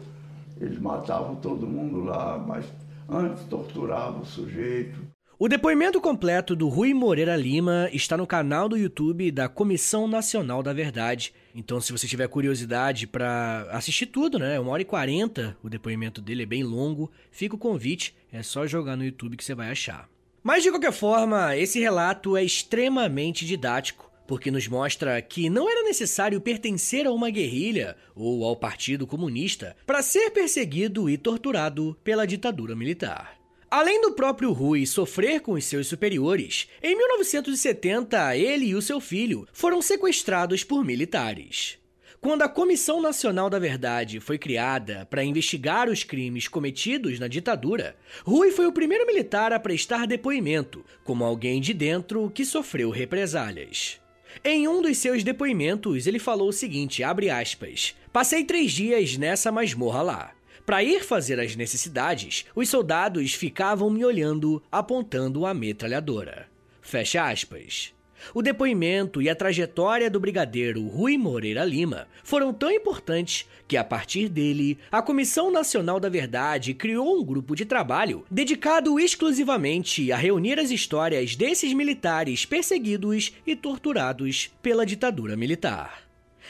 Eles 0.60 0.80
matavam 0.80 1.36
todo 1.36 1.68
mundo 1.68 2.00
lá, 2.00 2.38
mas 2.38 2.66
antes 3.10 3.44
torturavam 3.46 4.22
o 4.22 4.26
sujeito. 4.26 5.00
O 5.38 5.50
depoimento 5.50 6.00
completo 6.00 6.56
do 6.56 6.70
Rui 6.70 6.94
Moreira 6.94 7.36
Lima 7.36 7.90
está 7.92 8.16
no 8.16 8.26
canal 8.26 8.70
do 8.70 8.78
YouTube 8.78 9.30
da 9.30 9.50
Comissão 9.50 10.08
Nacional 10.08 10.64
da 10.64 10.72
Verdade. 10.72 11.34
Então, 11.54 11.82
se 11.82 11.92
você 11.92 12.08
tiver 12.08 12.30
curiosidade 12.30 13.08
para 13.08 13.68
assistir 13.72 14.06
tudo, 14.06 14.40
né? 14.40 14.58
Uma 14.60 14.72
hora 14.72 14.84
e 14.84 14.86
quarenta, 14.86 15.58
o 15.62 15.70
depoimento 15.70 16.22
dele 16.22 16.44
é 16.44 16.46
bem 16.46 16.64
longo. 16.64 17.12
Fica 17.30 17.56
o 17.56 17.60
convite, 17.60 18.16
é 18.32 18.42
só 18.42 18.66
jogar 18.66 18.96
no 18.96 19.04
YouTube 19.04 19.36
que 19.36 19.44
você 19.44 19.54
vai 19.54 19.70
achar. 19.70 20.08
Mas 20.42 20.64
de 20.64 20.70
qualquer 20.70 20.94
forma, 20.94 21.58
esse 21.58 21.80
relato 21.80 22.38
é 22.38 22.44
extremamente 22.44 23.46
didático, 23.46 24.10
porque 24.28 24.52
nos 24.52 24.68
mostra 24.68 25.22
que 25.22 25.50
não 25.50 25.70
era 25.70 25.84
necessário 25.84 26.40
pertencer 26.42 27.06
a 27.06 27.12
uma 27.12 27.30
guerrilha 27.30 27.96
ou 28.16 28.44
ao 28.44 28.56
Partido 28.56 29.06
Comunista 29.08 29.76
para 29.86 30.02
ser 30.02 30.32
perseguido 30.32 31.10
e 31.10 31.18
torturado 31.18 31.98
pela 32.04 32.26
ditadura 32.28 32.76
militar. 32.76 33.38
Além 33.70 34.00
do 34.02 34.12
próprio 34.12 34.52
Rui 34.52 34.86
sofrer 34.86 35.42
com 35.42 35.54
os 35.54 35.66
seus 35.66 35.88
superiores, 35.88 36.68
em 36.82 36.96
1970 36.96 38.38
ele 38.38 38.68
e 38.68 38.76
o 38.76 38.82
seu 38.84 39.00
filho 39.00 39.48
foram 39.52 39.82
sequestrados 39.82 40.64
por 40.64 40.86
militares. 40.86 41.80
Quando 42.22 42.44
a 42.44 42.48
Comissão 42.48 43.02
Nacional 43.02 43.50
da 43.50 43.58
Verdade 43.60 44.20
foi 44.20 44.38
criada 44.38 45.06
para 45.10 45.24
investigar 45.24 45.90
os 45.90 46.04
crimes 46.04 46.48
cometidos 46.48 47.20
na 47.20 47.28
ditadura, 47.28 47.98
Rui 48.24 48.52
foi 48.52 48.68
o 48.68 48.72
primeiro 48.72 49.06
militar 49.06 49.52
a 49.52 49.60
prestar 49.60 50.08
depoimento, 50.08 50.86
como 51.04 51.26
alguém 51.26 51.60
de 51.60 51.74
dentro 51.74 52.30
que 52.30 52.46
sofreu 52.46 52.92
represálias. 52.92 54.03
Em 54.44 54.68
um 54.68 54.82
dos 54.82 54.98
seus 54.98 55.24
depoimentos, 55.24 56.08
ele 56.08 56.20
falou 56.20 56.50
o 56.50 56.54
seguinte, 56.54 57.04
abre 57.04 57.30
aspas, 57.30 57.96
Passei 58.14 58.44
três 58.44 58.72
dias 58.72 59.18
nessa 59.18 59.52
masmorra 59.52 60.04
lá. 60.04 60.32
Para 60.68 60.84
ir 60.84 61.04
fazer 61.04 61.40
as 61.40 61.56
necessidades, 61.56 62.46
os 62.56 62.70
soldados 62.70 63.34
ficavam 63.34 63.90
me 63.90 64.06
olhando, 64.06 64.62
apontando 64.72 65.48
a 65.48 65.54
metralhadora. 65.54 66.48
Fecha 66.80 67.28
aspas. 67.28 67.92
O 68.34 68.42
depoimento 68.42 69.22
e 69.22 69.30
a 69.30 69.36
trajetória 69.36 70.10
do 70.10 70.20
brigadeiro 70.20 70.86
Rui 70.88 71.18
Moreira 71.18 71.66
Lima 71.66 72.08
foram 72.24 72.54
tão 72.54 72.70
importantes 72.72 73.48
que, 73.68 73.76
a 73.76 73.84
partir 73.84 74.30
dele, 74.30 74.78
a 74.92 75.02
Comissão 75.02 75.52
Nacional 75.52 76.00
da 76.00 76.10
Verdade 76.10 76.74
criou 76.74 77.20
um 77.20 77.24
grupo 77.24 77.56
de 77.56 77.66
trabalho 77.66 78.24
dedicado 78.30 79.00
exclusivamente 79.00 80.12
a 80.12 80.18
reunir 80.18 80.60
as 80.60 80.70
histórias 80.70 81.36
desses 81.36 81.74
militares 81.74 82.46
perseguidos 82.46 83.34
e 83.46 83.56
torturados 83.56 84.52
pela 84.62 84.86
ditadura 84.86 85.36
militar. 85.36 86.04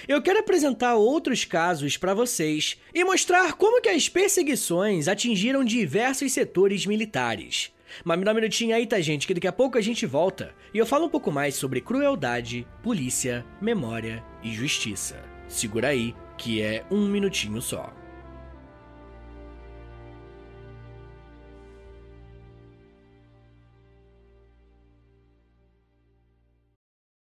Eu 0.08 0.22
quero 0.22 0.40
apresentar 0.40 0.96
outros 0.96 1.46
casos 1.46 1.96
para 1.98 2.14
vocês 2.14 2.78
e 2.94 3.04
mostrar 3.04 3.54
como 3.54 3.82
que 3.82 3.90
as 3.90 4.10
perseguições 4.10 5.08
atingiram 5.08 5.64
diversos 5.64 6.34
setores 6.34 6.86
militares. 6.86 7.72
Mas 8.04 8.18
me 8.18 8.26
dá 8.26 8.32
um 8.32 8.36
minutinho 8.36 8.76
aí, 8.76 8.86
tá, 8.86 9.00
gente? 9.00 9.28
Que 9.28 9.34
daqui 9.34 9.48
a 9.48 9.52
pouco 9.52 9.78
a 9.78 9.82
gente 9.82 10.06
volta 10.06 10.54
e 10.74 10.78
eu 10.78 10.86
falo 10.86 11.06
um 11.06 11.10
pouco 11.10 11.32
mais 11.32 11.56
sobre 11.56 11.82
crueldade, 11.82 12.68
polícia, 12.82 13.46
memória 13.62 14.24
e 14.42 14.54
justiça. 14.54 15.20
Segura 15.48 15.90
aí, 15.90 16.16
que 16.38 16.62
é 16.62 16.84
um 16.90 17.08
minutinho 17.08 17.62
só. 17.62 17.94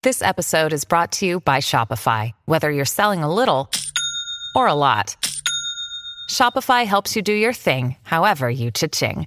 This 0.02 0.22
episode 0.22 0.72
is 0.72 0.84
brought 0.84 1.10
to 1.18 1.26
you 1.26 1.40
by 1.40 1.58
Shopify. 1.58 2.32
Whether 2.44 2.70
you're 2.70 2.84
selling 2.84 3.24
a 3.24 3.34
little 3.34 3.68
or 4.54 4.68
a 4.68 4.72
lot, 4.72 5.16
Shopify 6.30 6.86
helps 6.86 7.16
you 7.16 7.22
do 7.22 7.32
your 7.32 7.52
thing, 7.52 7.96
however 8.04 8.48
you 8.48 8.70
cha-ching. 8.70 9.26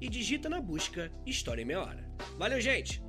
e 0.00 0.08
digita 0.08 0.48
na 0.48 0.60
busca 0.60 1.10
História 1.26 1.62
em 1.62 1.64
Meia 1.64 1.80
Hora. 1.80 2.10
Valeu, 2.38 2.60
gente! 2.60 3.02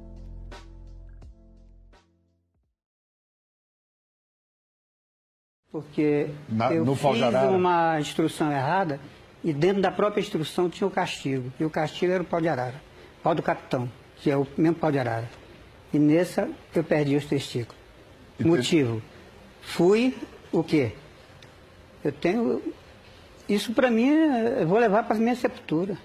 Porque 5.72 6.30
Na- 6.50 6.72
eu 6.74 6.84
fiz 6.96 7.22
uma 7.56 8.00
instrução 8.00 8.52
errada 8.52 9.00
e 9.44 9.54
dentro 9.54 9.82
da 9.82 9.90
própria 9.92 10.22
instrução 10.22 10.70
tinha 10.70 10.88
o 10.88 10.92
castigo. 10.92 11.52
E 11.60 11.64
o 11.64 11.70
castigo 11.70 12.12
era 12.12 12.22
o 12.22 12.26
pau 12.26 12.42
de 12.42 12.50
arara. 12.50 12.82
Pau 13.24 13.34
do 13.34 13.42
capitão, 13.42 13.90
que 14.18 14.30
é 14.30 14.36
o 14.36 14.46
mesmo 14.58 14.76
pau 14.76 14.92
de 14.92 15.00
arara. 15.00 15.30
E 15.94 16.00
nessa 16.00 16.50
eu 16.76 16.84
perdi 16.84 17.16
os 17.16 17.26
testículos. 17.26 17.80
E 18.40 18.44
te- 18.44 18.50
Motivo. 18.50 19.02
Fui 19.62 20.16
o 20.52 20.64
quê? 20.64 20.92
Eu 22.04 22.12
tenho. 22.12 22.62
Isso 23.52 23.74
para 23.74 23.92
mim 23.92 24.10
eu 24.60 24.66
vou 24.66 24.80
levar 24.80 25.04
para 25.04 25.18
minha 25.18 25.36
sepultura. 25.36 25.98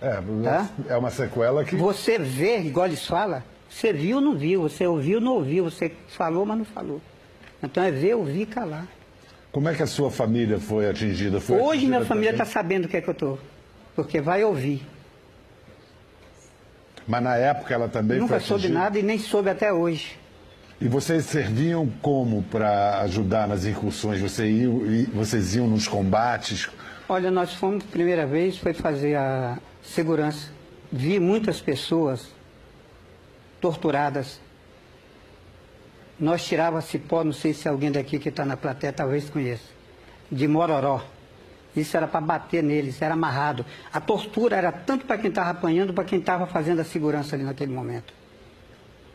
É, 0.00 0.18
Tá? 0.42 0.68
é 0.88 0.96
uma 0.96 1.10
sequela 1.10 1.64
que. 1.64 1.76
Você 1.76 2.18
vê, 2.18 2.60
igual 2.60 2.86
eles 2.86 3.06
falam, 3.06 3.42
Você 3.68 3.92
viu 3.92 4.16
ou 4.16 4.22
não 4.22 4.36
viu, 4.36 4.62
você 4.62 4.86
ouviu 4.86 5.18
ou 5.18 5.24
não 5.24 5.32
ouviu, 5.34 5.64
você 5.64 5.92
falou, 6.08 6.46
mas 6.46 6.58
não 6.58 6.64
falou. 6.64 7.00
Então 7.62 7.82
é 7.82 7.90
ver, 7.90 8.14
ouvir 8.14 8.42
e 8.42 8.46
calar. 8.46 8.86
Como 9.52 9.68
é 9.68 9.74
que 9.74 9.82
a 9.82 9.86
sua 9.86 10.10
família 10.10 10.58
foi 10.58 10.88
atingida? 10.88 11.40
Foi 11.40 11.56
Hoje 11.56 11.68
atingida 11.68 11.96
minha 11.96 12.04
família 12.06 12.30
está 12.30 12.44
sabendo 12.44 12.86
o 12.86 12.88
que 12.88 12.96
é 12.96 13.00
que 13.00 13.08
eu 13.08 13.12
estou. 13.12 13.38
Porque 13.94 14.20
vai 14.20 14.44
ouvir. 14.44 14.86
Mas 17.06 17.22
na 17.22 17.36
época 17.36 17.72
ela 17.74 17.88
também 17.88 18.18
Nunca 18.18 18.40
foi 18.40 18.46
soube 18.48 18.68
nada 18.68 18.98
e 18.98 19.02
nem 19.02 19.18
soube 19.18 19.50
até 19.50 19.72
hoje. 19.72 20.18
E 20.80 20.88
vocês 20.88 21.24
serviam 21.24 21.88
como 22.02 22.42
para 22.42 23.00
ajudar 23.00 23.48
nas 23.48 23.64
incursões? 23.64 24.20
Você 24.20 24.46
iam, 24.50 24.84
e- 24.86 25.04
vocês 25.06 25.54
iam 25.54 25.66
nos 25.66 25.88
combates? 25.88 26.68
Olha, 27.08 27.30
nós 27.30 27.54
fomos, 27.54 27.82
primeira 27.84 28.26
vez, 28.26 28.58
foi 28.58 28.74
fazer 28.74 29.16
a 29.16 29.58
segurança. 29.82 30.50
Vi 30.92 31.18
muitas 31.18 31.60
pessoas 31.60 32.28
torturadas. 33.60 34.38
Nós 36.20 36.44
tirava 36.44 36.80
cipó, 36.80 37.24
não 37.24 37.32
sei 37.32 37.54
se 37.54 37.68
alguém 37.68 37.90
daqui 37.90 38.18
que 38.18 38.28
está 38.28 38.44
na 38.44 38.56
plateia 38.56 38.92
talvez 38.92 39.30
conheça, 39.30 39.64
de 40.30 40.46
Mororó. 40.48 41.02
Isso 41.74 41.96
era 41.96 42.06
para 42.06 42.20
bater 42.22 42.62
neles, 42.62 43.00
era 43.02 43.14
amarrado. 43.14 43.64
A 43.92 44.00
tortura 44.00 44.56
era 44.56 44.72
tanto 44.72 45.04
para 45.06 45.18
quem 45.18 45.28
estava 45.28 45.50
apanhando, 45.50 45.92
para 45.92 46.04
quem 46.04 46.18
estava 46.18 46.46
fazendo 46.46 46.80
a 46.80 46.84
segurança 46.84 47.36
ali 47.36 47.44
naquele 47.44 47.72
momento. 47.72 48.14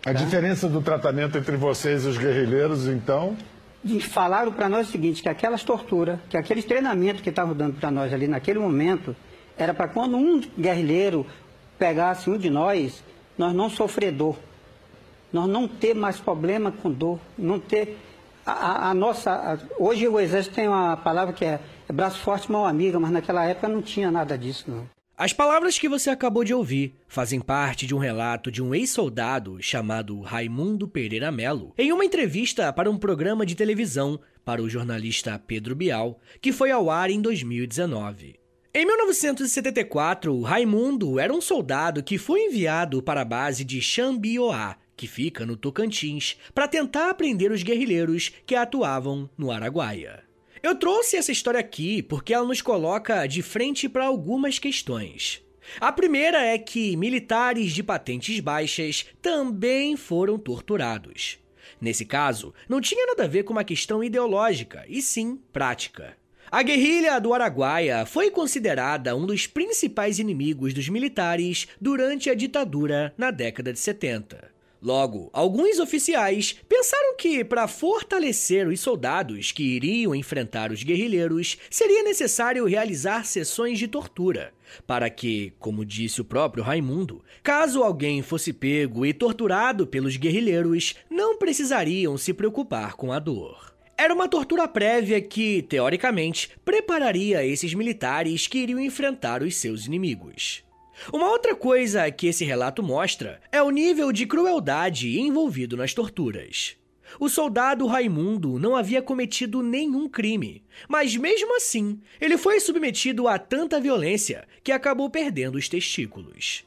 A 0.05 0.13
diferença 0.13 0.67
do 0.67 0.81
tratamento 0.81 1.37
entre 1.37 1.55
vocês 1.55 2.05
e 2.05 2.07
os 2.07 2.17
guerrilheiros, 2.17 2.87
então, 2.87 3.37
E 3.83 3.99
falaram 3.99 4.51
para 4.51 4.67
nós 4.69 4.87
o 4.87 4.91
seguinte, 4.91 5.21
que 5.23 5.29
aquelas 5.29 5.63
torturas, 5.63 6.19
que 6.29 6.37
aqueles 6.37 6.65
treinamentos 6.65 7.21
que 7.21 7.29
estavam 7.29 7.55
dando 7.55 7.79
para 7.79 7.89
nós 7.91 8.13
ali 8.13 8.27
naquele 8.27 8.59
momento, 8.59 9.15
era 9.57 9.73
para 9.73 9.87
quando 9.87 10.17
um 10.17 10.39
guerrilheiro 10.59 11.25
pegasse 11.79 12.29
um 12.29 12.37
de 12.37 12.49
nós, 12.49 13.03
nós 13.37 13.53
não 13.55 13.69
sofrer 13.69 14.11
dor. 14.11 14.37
Nós 15.33 15.47
não 15.47 15.67
ter 15.67 15.93
mais 15.95 16.19
problema 16.19 16.71
com 16.71 16.91
dor, 16.91 17.19
não 17.37 17.59
ter 17.59 17.97
a, 18.45 18.51
a- 18.51 18.89
a 18.89 18.93
nossa. 18.93 19.31
a- 19.31 19.57
hoje 19.79 20.07
o 20.07 20.19
exército 20.19 20.55
tem 20.55 20.67
uma 20.67 20.97
palavra 20.97 21.33
que 21.33 21.45
é, 21.45 21.59
é 21.89 21.93
braço 21.93 22.19
forte, 22.19 22.51
mão 22.51 22.65
amiga, 22.65 22.99
mas 22.99 23.11
naquela 23.11 23.45
época 23.45 23.67
não 23.67 23.81
tinha 23.81 24.11
nada 24.11 24.37
disso, 24.37 24.65
não. 24.67 24.87
As 25.21 25.31
palavras 25.31 25.77
que 25.77 25.87
você 25.87 26.09
acabou 26.09 26.43
de 26.43 26.51
ouvir 26.51 26.95
fazem 27.07 27.39
parte 27.39 27.85
de 27.85 27.93
um 27.93 27.99
relato 27.99 28.51
de 28.51 28.59
um 28.59 28.73
ex-soldado 28.73 29.61
chamado 29.61 30.19
Raimundo 30.19 30.87
Pereira 30.87 31.31
Melo, 31.31 31.75
em 31.77 31.91
uma 31.91 32.03
entrevista 32.03 32.73
para 32.73 32.89
um 32.89 32.97
programa 32.97 33.45
de 33.45 33.53
televisão 33.53 34.19
para 34.43 34.63
o 34.63 34.67
jornalista 34.67 35.37
Pedro 35.37 35.75
Bial, 35.75 36.19
que 36.41 36.51
foi 36.51 36.71
ao 36.71 36.89
ar 36.89 37.11
em 37.11 37.21
2019. 37.21 38.39
Em 38.73 38.83
1974, 38.83 40.41
Raimundo 40.41 41.19
era 41.19 41.31
um 41.31 41.39
soldado 41.39 42.01
que 42.01 42.17
foi 42.17 42.45
enviado 42.45 43.03
para 43.03 43.21
a 43.21 43.25
base 43.25 43.63
de 43.63 43.79
Xambioá, 43.79 44.75
que 44.97 45.05
fica 45.05 45.45
no 45.45 45.55
Tocantins, 45.55 46.35
para 46.51 46.67
tentar 46.67 47.11
aprender 47.11 47.51
os 47.51 47.61
guerrilheiros 47.61 48.31
que 48.43 48.55
atuavam 48.55 49.29
no 49.37 49.51
Araguaia. 49.51 50.30
Eu 50.63 50.75
trouxe 50.75 51.17
essa 51.17 51.31
história 51.31 51.59
aqui 51.59 52.03
porque 52.03 52.33
ela 52.33 52.45
nos 52.45 52.61
coloca 52.61 53.25
de 53.25 53.41
frente 53.41 53.89
para 53.89 54.05
algumas 54.05 54.59
questões. 54.59 55.41
A 55.79 55.91
primeira 55.91 56.39
é 56.45 56.57
que 56.57 56.95
militares 56.95 57.71
de 57.71 57.81
patentes 57.81 58.39
baixas 58.39 59.07
também 59.21 59.97
foram 59.97 60.37
torturados. 60.37 61.39
Nesse 61.79 62.05
caso, 62.05 62.53
não 62.69 62.79
tinha 62.79 63.07
nada 63.07 63.23
a 63.23 63.27
ver 63.27 63.43
com 63.43 63.53
uma 63.53 63.63
questão 63.63 64.03
ideológica, 64.03 64.85
e 64.87 65.01
sim 65.01 65.39
prática. 65.51 66.15
A 66.51 66.61
guerrilha 66.61 67.17
do 67.19 67.33
Araguaia 67.33 68.05
foi 68.05 68.29
considerada 68.29 69.15
um 69.15 69.25
dos 69.25 69.47
principais 69.47 70.19
inimigos 70.19 70.75
dos 70.75 70.89
militares 70.89 71.67
durante 71.79 72.29
a 72.29 72.35
ditadura 72.35 73.13
na 73.17 73.31
década 73.31 73.73
de 73.73 73.79
70. 73.79 74.51
Logo, 74.81 75.29
alguns 75.31 75.77
oficiais 75.77 76.55
pensaram 76.67 77.15
que, 77.15 77.43
para 77.43 77.67
fortalecer 77.67 78.67
os 78.67 78.79
soldados 78.79 79.51
que 79.51 79.61
iriam 79.61 80.15
enfrentar 80.15 80.71
os 80.71 80.81
guerrilheiros, 80.81 81.55
seria 81.69 82.01
necessário 82.01 82.65
realizar 82.65 83.23
sessões 83.25 83.77
de 83.77 83.87
tortura, 83.87 84.51
para 84.87 85.07
que, 85.07 85.53
como 85.59 85.85
disse 85.85 86.19
o 86.19 86.25
próprio 86.25 86.63
Raimundo, 86.63 87.23
caso 87.43 87.83
alguém 87.83 88.23
fosse 88.23 88.51
pego 88.51 89.05
e 89.05 89.13
torturado 89.13 89.85
pelos 89.85 90.17
guerrilheiros, 90.17 90.95
não 91.07 91.37
precisariam 91.37 92.17
se 92.17 92.33
preocupar 92.33 92.95
com 92.95 93.11
a 93.11 93.19
dor. 93.19 93.71
Era 93.95 94.15
uma 94.15 94.27
tortura 94.27 94.67
prévia 94.67 95.21
que, 95.21 95.61
teoricamente, 95.61 96.49
prepararia 96.65 97.45
esses 97.45 97.75
militares 97.75 98.47
que 98.47 98.57
iriam 98.57 98.79
enfrentar 98.79 99.43
os 99.43 99.55
seus 99.55 99.85
inimigos. 99.85 100.63
Uma 101.11 101.29
outra 101.29 101.55
coisa 101.55 102.11
que 102.11 102.27
esse 102.27 102.45
relato 102.45 102.83
mostra 102.83 103.39
é 103.51 103.61
o 103.61 103.71
nível 103.71 104.11
de 104.11 104.25
crueldade 104.25 105.19
envolvido 105.19 105.75
nas 105.75 105.93
torturas. 105.93 106.75
O 107.19 107.27
soldado 107.27 107.87
Raimundo 107.87 108.59
não 108.59 108.75
havia 108.75 109.01
cometido 109.01 109.61
nenhum 109.61 110.07
crime, 110.07 110.63
mas 110.87 111.15
mesmo 111.15 111.55
assim, 111.55 111.99
ele 112.19 112.37
foi 112.37 112.59
submetido 112.59 113.27
a 113.27 113.37
tanta 113.37 113.81
violência 113.81 114.47
que 114.63 114.71
acabou 114.71 115.09
perdendo 115.09 115.55
os 115.55 115.67
testículos. 115.67 116.63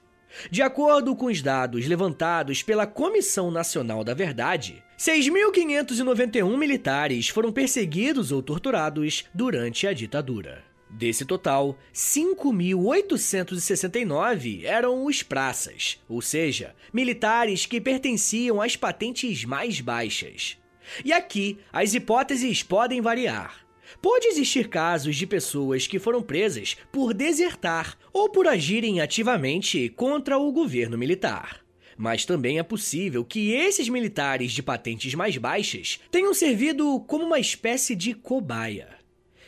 De 0.51 0.63
acordo 0.63 1.15
com 1.15 1.27
os 1.27 1.41
dados 1.41 1.87
levantados 1.87 2.63
pela 2.63 2.87
Comissão 2.87 3.51
Nacional 3.51 4.03
da 4.03 4.15
Verdade, 4.15 4.83
6.591 4.99 6.59
militares 6.59 7.29
foram 7.29 7.53
perseguidos 7.53 8.33
ou 8.33 8.43
torturados 8.43 9.25
durante 9.33 9.87
a 9.87 9.93
ditadura. 9.93 10.74
Desse 10.97 11.25
total, 11.25 11.77
5.869 11.93 14.63
eram 14.63 15.05
os 15.05 15.25
praças, 15.25 16.01
ou 16.09 16.23
seja, 16.23 16.73
militares 16.93 17.67
que 17.67 17.81
pertenciam 17.81 18.63
às 18.63 18.77
patentes 18.77 19.45
mais 19.45 19.81
baixas. 19.81 20.57
E 21.05 21.13
aqui, 21.13 21.59
as 21.73 21.95
hipóteses 21.95 22.63
podem 22.63 23.01
variar. 23.01 23.67
Pode 24.01 24.29
existir 24.29 24.69
casos 24.69 25.17
de 25.17 25.27
pessoas 25.27 25.89
que 25.89 25.99
foram 25.99 26.23
presas 26.23 26.77
por 26.93 27.13
desertar 27.13 27.99
ou 28.13 28.29
por 28.29 28.47
agirem 28.47 29.01
ativamente 29.01 29.89
contra 29.89 30.39
o 30.39 30.53
governo 30.53 30.97
militar. 30.97 31.59
Mas 31.97 32.25
também 32.25 32.61
é 32.61 32.63
possível 32.63 33.25
que 33.25 33.51
esses 33.51 33.89
militares 33.89 34.53
de 34.53 34.63
patentes 34.63 35.13
mais 35.15 35.37
baixas 35.37 35.99
tenham 36.09 36.33
servido 36.33 37.01
como 37.01 37.25
uma 37.25 37.41
espécie 37.41 37.97
de 37.97 38.15
cobaia. 38.15 38.94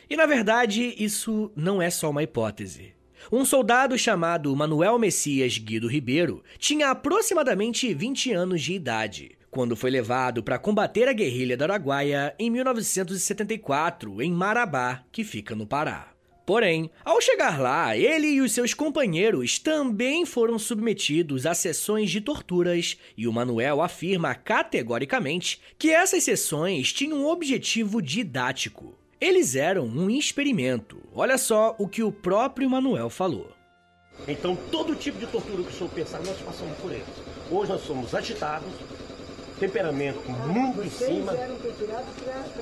E 0.09 0.15
na 0.15 0.25
verdade, 0.25 0.95
isso 0.97 1.51
não 1.55 1.81
é 1.81 1.89
só 1.89 2.09
uma 2.09 2.23
hipótese. 2.23 2.93
Um 3.31 3.43
soldado 3.43 3.97
chamado 3.97 4.55
Manuel 4.55 4.97
Messias 4.97 5.57
Guido 5.57 5.87
Ribeiro 5.87 6.43
tinha 6.57 6.91
aproximadamente 6.91 7.93
20 7.93 8.31
anos 8.31 8.61
de 8.61 8.73
idade 8.73 9.37
quando 9.49 9.75
foi 9.75 9.89
levado 9.89 10.43
para 10.43 10.59
combater 10.59 11.07
a 11.07 11.13
guerrilha 11.13 11.57
da 11.57 11.65
Araguaia 11.65 12.35
em 12.37 12.49
1974 12.49 14.21
em 14.21 14.31
Marabá, 14.31 15.03
que 15.11 15.23
fica 15.23 15.55
no 15.55 15.65
Pará. 15.65 16.11
Porém, 16.45 16.89
ao 17.03 17.19
chegar 17.19 17.59
lá, 17.59 17.97
ele 17.97 18.27
e 18.27 18.41
os 18.41 18.53
seus 18.53 18.73
companheiros 18.73 19.59
também 19.59 20.25
foram 20.25 20.57
submetidos 20.57 21.45
a 21.45 21.53
sessões 21.53 22.09
de 22.09 22.21
torturas, 22.21 22.97
e 23.17 23.27
o 23.27 23.33
Manuel 23.33 23.81
afirma 23.81 24.33
categoricamente 24.33 25.59
que 25.77 25.89
essas 25.89 26.23
sessões 26.23 26.93
tinham 26.93 27.17
um 27.19 27.27
objetivo 27.27 28.01
didático. 28.01 28.96
Eles 29.19 29.55
eram 29.55 29.85
um 29.85 30.11
experimento. 30.11 31.01
Olha 31.11 31.39
só 31.39 31.75
o 31.79 31.87
que 31.87 32.03
o 32.03 32.11
próprio 32.11 32.69
Manuel 32.69 33.09
falou. 33.09 33.51
Então, 34.27 34.55
todo 34.71 34.95
tipo 34.95 35.17
de 35.17 35.25
tortura 35.25 35.63
que 35.63 35.69
o 35.69 35.71
senhor 35.71 35.89
pensar, 35.89 36.19
nós 36.23 36.37
passamos 36.39 36.77
por 36.77 36.91
eles. 36.91 37.07
Hoje 37.49 37.71
nós 37.71 37.81
somos 37.81 38.13
agitados, 38.13 38.69
temperamento 39.59 40.29
muito 40.29 40.83
em 40.83 40.89
cima. 40.89 41.33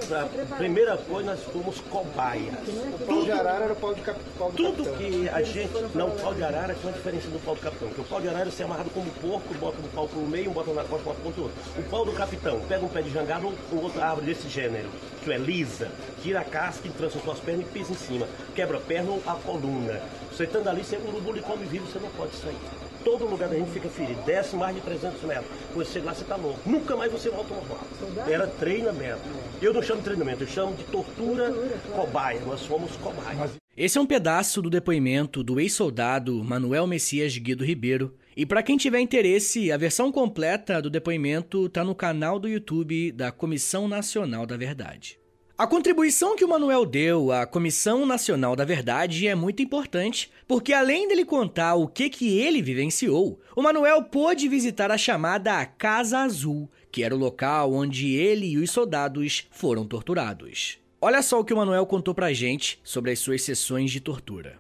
Pra, 0.08 0.28
primeira 0.58 0.98
coisa, 0.98 1.32
nós 1.32 1.44
fomos 1.44 1.80
cobaias. 1.90 2.54
O 2.94 3.06
pau 3.06 3.24
de 3.24 3.32
arara 3.32 3.66
era 3.66 3.74
o 3.74 3.76
pau 3.76 3.94
de, 3.94 4.02
cap... 4.02 4.20
pau 4.38 4.52
de 4.52 4.58
Tudo 4.58 4.86
capitão. 4.86 4.98
que 4.98 5.30
a 5.30 5.42
gente. 5.44 5.72
Não, 5.94 6.08
o 6.10 6.20
pau 6.20 6.34
de 6.34 6.44
arara 6.44 6.74
tem 6.74 6.84
uma 6.84 6.92
diferença 6.94 7.28
do 7.28 7.44
pau 7.44 7.56
do 7.56 7.62
capitão. 7.62 7.88
Porque 7.88 8.02
o 8.02 8.06
pau 8.06 8.22
de 8.22 8.30
arara 8.30 8.50
você 8.50 8.64
é 8.64 8.66
amarrado 8.66 8.90
como 8.92 9.10
porco, 9.22 9.54
bota 9.56 9.78
um 9.80 9.90
pau 9.90 10.08
pelo 10.08 10.28
meio, 10.28 10.50
um 10.50 10.54
bota 10.54 10.74
na 10.74 10.84
costa, 10.84 11.10
uma 11.10 11.16
ponta 11.16 11.42
outro. 11.42 11.58
O 11.78 11.84
pau 11.84 12.06
do 12.06 12.14
capitão 12.14 12.60
pega 12.68 12.86
um 12.86 12.90
pé 12.90 13.02
de 13.02 13.10
jangada 13.12 13.46
ou 13.46 13.54
ou 13.72 13.84
outra 13.84 14.06
árvore 14.06 14.28
desse 14.28 14.48
gênero, 14.50 14.90
que 15.24 15.32
é 15.32 15.38
lisa, 15.38 15.90
tira 16.22 16.42
a 16.42 16.44
casca 16.44 16.88
e 16.88 16.92
trança 16.92 17.20
suas 17.20 17.40
pernas 17.40 17.66
e 17.68 17.70
pisa 17.70 17.92
em 17.92 17.96
cima. 17.96 18.28
Quebra 18.54 18.78
a 18.78 18.82
perna 18.82 19.12
ou 19.12 19.22
a 19.26 19.34
coluna. 19.36 20.02
Você 20.32 20.44
estando 20.44 20.68
ali, 20.68 20.84
você 20.84 20.98
urubu 20.98 21.32
lhe 21.32 21.42
come 21.42 21.66
vivo, 21.66 21.86
você 21.86 22.00
não 22.00 22.10
pode 22.12 22.36
sair. 22.36 22.58
Todo 23.06 23.24
lugar 23.26 23.48
da 23.48 23.56
gente 23.56 23.70
fica 23.70 23.88
ferido, 23.88 24.20
desce 24.24 24.56
mais 24.56 24.76
de 24.76 24.82
300 24.82 25.22
metros. 25.22 25.46
Quando 25.72 25.86
você 25.86 25.94
chega 25.94 26.08
lá, 26.08 26.14
você 26.16 26.26
tá 26.26 26.36
louco. 26.36 26.60
Nunca 26.66 26.96
mais 26.98 27.12
você 27.12 27.30
volta 27.30 27.54
ao 27.54 27.62
normal. 27.62 27.80
Era 28.28 28.48
treinamento. 28.48 29.22
Eu 29.62 29.72
não 29.72 29.82
chamo 29.84 30.00
de 30.00 30.06
treinamento, 30.06 30.42
eu 30.42 30.48
chamo 30.48 30.76
de 30.76 30.84
tortura 30.86 31.54
cobaia. 31.96 32.42
Nós 32.42 32.66
fomos 32.66 32.96
cobaias. 32.98 33.52
Esse 33.78 34.00
é 34.00 34.02
um 34.02 34.08
pedaço 34.08 34.60
do 34.60 34.72
depoimento 34.72 35.44
do 35.44 35.60
ex-soldado 35.60 36.44
Manuel 36.44 36.88
Messias 36.88 37.38
Guido 37.38 37.64
Ribeiro. 37.64 38.16
E 38.36 38.44
para 38.44 38.64
quem 38.64 38.76
tiver 38.76 39.00
interesse, 39.00 39.72
a 39.72 39.78
versão 39.78 40.12
completa 40.12 40.82
do 40.82 40.90
depoimento 40.90 41.68
está 41.68 41.84
no 41.84 41.94
canal 41.94 42.40
do 42.40 42.50
YouTube 42.50 43.12
da 43.12 43.32
Comissão 43.32 43.88
Nacional 43.88 44.48
da 44.48 44.58
Verdade. 44.58 45.20
A 45.58 45.66
contribuição 45.66 46.36
que 46.36 46.44
o 46.44 46.50
Manuel 46.50 46.86
deu 46.86 47.32
à 47.32 47.46
Comissão 47.46 48.06
Nacional 48.06 48.58
da 48.58 48.66
Verdade 48.66 49.26
é 49.26 49.34
muito 49.34 49.64
importante, 49.64 50.30
porque 50.46 50.74
além 50.74 51.08
dele 51.08 51.24
contar 51.24 51.76
o 51.76 51.88
que, 51.88 52.10
que 52.10 52.40
ele 52.40 52.62
vivenciou, 52.62 53.40
o 53.56 53.62
Manuel 53.62 54.04
pôde 54.04 54.50
visitar 54.50 54.92
a 54.92 54.98
chamada 54.98 55.66
Casa 55.66 56.20
Azul, 56.20 56.70
que 56.92 57.04
era 57.04 57.16
o 57.16 57.18
local 57.18 57.72
onde 57.72 58.14
ele 58.14 58.48
e 58.48 58.58
os 58.58 58.70
soldados 58.70 59.48
foram 59.50 59.88
torturados. 59.88 60.78
Olha 61.00 61.22
só 61.22 61.40
o 61.40 61.46
que 61.46 61.54
o 61.54 61.58
Manuel 61.58 61.86
contou 61.86 62.14
pra 62.14 62.34
gente 62.34 62.78
sobre 62.84 63.12
as 63.12 63.20
suas 63.20 63.42
sessões 63.42 63.92
de 63.92 64.02
tortura. 64.02 64.60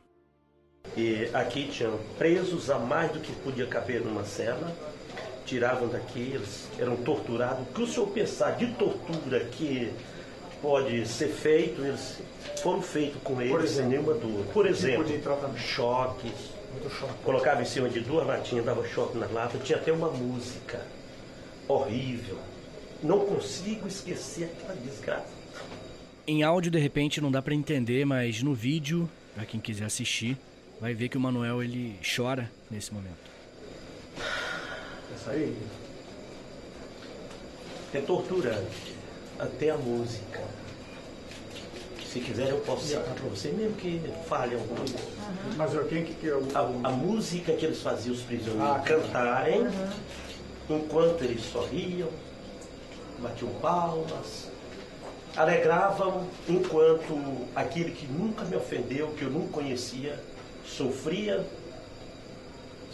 E 0.95 1.29
aqui 1.33 1.67
tinham 1.67 1.99
presos 2.17 2.69
a 2.69 2.79
mais 2.79 3.11
do 3.11 3.19
que 3.19 3.33
podia 3.43 3.67
caber 3.67 3.99
numa 3.99 4.23
cela, 4.23 4.73
tiravam 5.45 5.89
daqui, 5.89 6.31
eles 6.33 6.69
eram 6.79 6.95
torturados. 6.95 7.67
O 7.67 7.73
que 7.73 7.81
o 7.81 7.87
senhor 7.87 8.07
pensar 8.07 8.51
de 8.51 8.67
tortura 8.75 9.41
que 9.41 9.91
pode 10.61 11.07
ser 11.07 11.29
feito, 11.29 11.81
eles 11.81 12.19
foram 12.61 12.81
feitos 12.81 13.21
com 13.23 13.41
eles 13.41 13.71
sem 13.71 13.85
nenhuma 13.85 14.13
dúvida. 14.13 14.51
Por 14.51 14.65
exemplo, 14.65 15.05
choques, 15.57 16.31
colocava 17.23 17.61
em 17.61 17.65
cima 17.65 17.89
de 17.89 17.99
duas 17.99 18.25
latinhas, 18.25 18.65
dava 18.65 18.87
choque 18.87 19.17
nas 19.17 19.31
latas, 19.31 19.63
tinha 19.63 19.77
até 19.77 19.91
uma 19.91 20.09
música 20.09 20.81
horrível. 21.67 22.37
Não 23.03 23.19
consigo 23.19 23.87
esquecer 23.87 24.45
aquela 24.45 24.75
desgraça. 24.75 25.35
Em 26.27 26.41
áudio, 26.41 26.71
de 26.71 26.79
repente, 26.79 27.21
não 27.21 27.31
dá 27.31 27.41
pra 27.41 27.53
entender, 27.53 28.05
mas 28.05 28.41
no 28.41 28.53
vídeo, 28.53 29.09
pra 29.35 29.45
quem 29.45 29.59
quiser 29.59 29.85
assistir, 29.85 30.37
vai 30.81 30.93
ver 30.93 31.09
que 31.09 31.17
o 31.17 31.21
Manuel 31.21 31.61
ele 31.61 31.99
chora 32.15 32.49
nesse 32.71 32.93
momento. 32.93 33.29
Isso 35.15 35.29
aí 35.29 35.55
é 37.93 38.01
torturante. 38.01 38.94
Até 39.39 39.69
a 39.69 39.77
música. 39.77 40.41
Se 42.11 42.19
quiser 42.21 42.49
eu 42.49 42.59
posso 42.59 42.85
citar 42.85 43.03
para 43.03 43.29
você, 43.29 43.49
mesmo 43.49 43.75
que 43.75 44.01
fale 44.27 44.55
alguma 44.55 44.77
coisa. 44.77 44.95
Mas 45.57 45.71
quem 45.89 46.05
que, 46.05 46.13
que 46.13 46.29
é 46.29 46.35
o... 46.35 46.47
A, 46.55 46.87
a 46.87 46.91
música 46.91 47.51
que 47.53 47.65
eles 47.65 47.81
faziam 47.81 48.15
os 48.15 48.21
prisioneiros 48.21 48.77
Ah, 48.77 48.79
cantarem, 48.79 49.67
enquanto 50.69 51.23
eles 51.23 51.43
sorriam, 51.43 52.07
batiam 53.19 53.51
palmas, 53.55 54.47
alegravam 55.35 56.25
enquanto 56.47 57.47
aquele 57.53 57.91
que 57.91 58.07
nunca 58.07 58.45
me 58.45 58.55
ofendeu, 58.55 59.09
que 59.09 59.23
eu 59.23 59.29
não 59.29 59.47
conhecia, 59.47 60.17
sofria, 60.65 61.45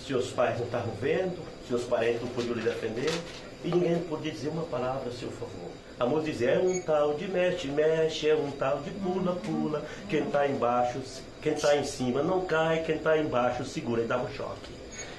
seus 0.06 0.30
pais 0.32 0.58
não 0.58 0.66
estavam 0.66 0.94
vendo, 1.00 1.38
seus 1.68 1.84
parentes 1.84 2.22
não 2.22 2.30
podiam 2.30 2.56
lhe 2.56 2.64
defender, 2.64 3.12
e 3.64 3.70
ninguém 3.70 4.00
podia 4.04 4.32
dizer 4.32 4.50
uma 4.50 4.64
palavra 4.64 5.10
a 5.10 5.14
seu 5.14 5.30
favor. 5.32 5.72
A 6.00 6.06
música 6.06 6.32
dizia, 6.32 6.50
é 6.52 6.60
um 6.60 6.82
tal 6.82 7.14
de 7.16 7.28
mexe, 7.28 7.68
mexe, 7.68 8.28
é 8.28 8.36
um 8.36 8.52
tal 8.52 8.82
de 8.82 8.90
pula, 8.92 9.36
pula, 9.36 9.86
quem 10.10 10.24
está 10.24 10.48
embaixo, 10.48 11.00
quem 11.42 11.54
está 11.54 11.76
em 11.76 11.84
cima 11.84 12.24
não 12.24 12.46
cai, 12.46 12.84
quem 12.84 12.96
está 12.96 13.18
embaixo 13.18 13.64
segura 13.64 14.02
e 14.02 14.08
dá 14.08 14.22
um 14.22 14.32
choque. 14.32 14.72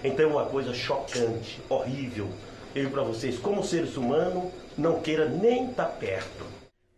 Então 0.02 0.24
é 0.24 0.32
uma 0.32 0.46
coisa 0.46 0.74
chocante, 0.74 1.60
horrível. 1.68 2.28
Eu 2.74 2.90
para 2.90 3.02
vocês, 3.02 3.38
como 3.38 3.62
seres 3.62 3.96
humanos, 3.96 4.50
não 4.76 5.00
queira 5.00 5.28
nem 5.28 5.70
estar 5.70 5.86
perto. 5.86 6.44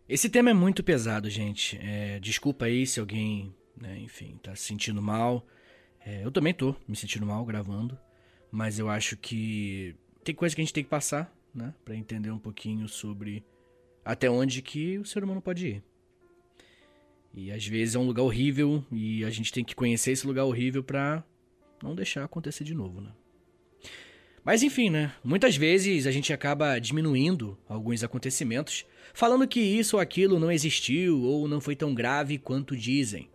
Esse 0.07 0.29
tema 0.29 0.49
é 0.49 0.53
muito 0.53 0.83
pesado, 0.83 1.29
gente. 1.29 1.79
É, 1.81 2.19
desculpa 2.19 2.65
aí 2.65 2.87
se 2.87 2.99
alguém, 2.99 3.53
né, 3.79 3.97
enfim, 3.99 4.39
tá 4.41 4.55
se 4.55 4.63
sentindo 4.63 5.01
mal. 5.01 5.45
É, 6.05 6.23
eu 6.23 6.31
também 6.31 6.53
tô 6.53 6.75
me 6.87 6.95
sentindo 6.95 7.25
mal 7.25 7.43
gravando, 7.43 7.97
mas 8.51 8.79
eu 8.79 8.89
acho 8.89 9.17
que 9.17 9.95
tem 10.23 10.33
coisa 10.33 10.55
que 10.55 10.61
a 10.61 10.63
gente 10.63 10.73
tem 10.73 10.83
que 10.83 10.89
passar, 10.89 11.34
né, 11.55 11.73
para 11.83 11.95
entender 11.95 12.29
um 12.29 12.37
pouquinho 12.37 12.87
sobre 12.87 13.43
até 14.03 14.29
onde 14.29 14.61
que 14.61 14.99
o 14.99 15.05
ser 15.05 15.23
humano 15.23 15.41
pode 15.41 15.67
ir. 15.67 15.83
E 17.33 17.51
às 17.51 17.65
vezes 17.65 17.95
é 17.95 17.99
um 17.99 18.05
lugar 18.05 18.23
horrível 18.23 18.83
e 18.91 19.25
a 19.25 19.29
gente 19.29 19.51
tem 19.51 19.63
que 19.63 19.75
conhecer 19.75 20.11
esse 20.11 20.27
lugar 20.27 20.45
horrível 20.45 20.83
pra 20.83 21.23
não 21.81 21.95
deixar 21.95 22.23
acontecer 22.23 22.63
de 22.63 22.73
novo, 22.73 23.01
né? 23.01 23.11
Mas 24.43 24.61
enfim, 24.61 24.91
né? 24.91 25.11
Muitas 25.23 25.57
vezes 25.57 26.05
a 26.05 26.11
gente 26.11 26.31
acaba 26.31 26.77
diminuindo 26.77 27.57
alguns 27.67 28.03
acontecimentos, 28.03 28.85
falando 29.11 29.47
que 29.47 29.59
isso 29.59 29.97
ou 29.97 30.01
aquilo 30.01 30.39
não 30.39 30.51
existiu 30.51 31.23
ou 31.23 31.47
não 31.47 31.59
foi 31.59 31.75
tão 31.75 31.95
grave 31.95 32.37
quanto 32.37 32.77
dizem. 32.77 33.27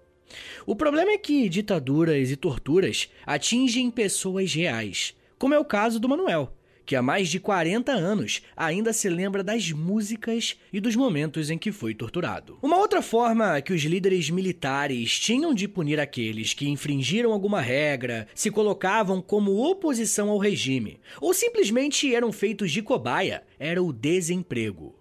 O 0.64 0.76
problema 0.76 1.11
é 1.11 1.18
que 1.18 1.48
ditaduras 1.48 2.30
e 2.30 2.37
torturas 2.37 3.11
atingem 3.26 3.90
pessoas 3.90 4.54
reais, 4.54 5.16
como 5.37 5.52
é 5.52 5.59
o 5.59 5.64
caso 5.64 5.98
do 5.98 6.09
Manuel, 6.09 6.56
que 6.90 6.96
há 6.96 7.03
mais 7.03 7.29
de 7.29 7.38
40 7.38 7.92
anos 7.92 8.42
ainda 8.57 8.92
se 8.92 9.09
lembra 9.09 9.44
das 9.44 9.70
músicas 9.70 10.57
e 10.72 10.81
dos 10.81 10.96
momentos 10.96 11.48
em 11.48 11.57
que 11.57 11.70
foi 11.70 11.94
torturado. 11.94 12.59
Uma 12.61 12.79
outra 12.79 13.00
forma 13.00 13.61
que 13.61 13.72
os 13.72 13.83
líderes 13.83 14.29
militares 14.29 15.16
tinham 15.16 15.55
de 15.55 15.68
punir 15.68 16.00
aqueles 16.00 16.53
que 16.53 16.68
infringiram 16.68 17.31
alguma 17.31 17.61
regra, 17.61 18.26
se 18.35 18.50
colocavam 18.50 19.22
como 19.22 19.64
oposição 19.70 20.31
ao 20.31 20.38
regime, 20.38 20.98
ou 21.20 21.33
simplesmente 21.33 22.12
eram 22.12 22.33
feitos 22.33 22.72
de 22.72 22.83
cobaia, 22.83 23.44
era 23.57 23.81
o 23.81 23.92
desemprego. 23.92 24.98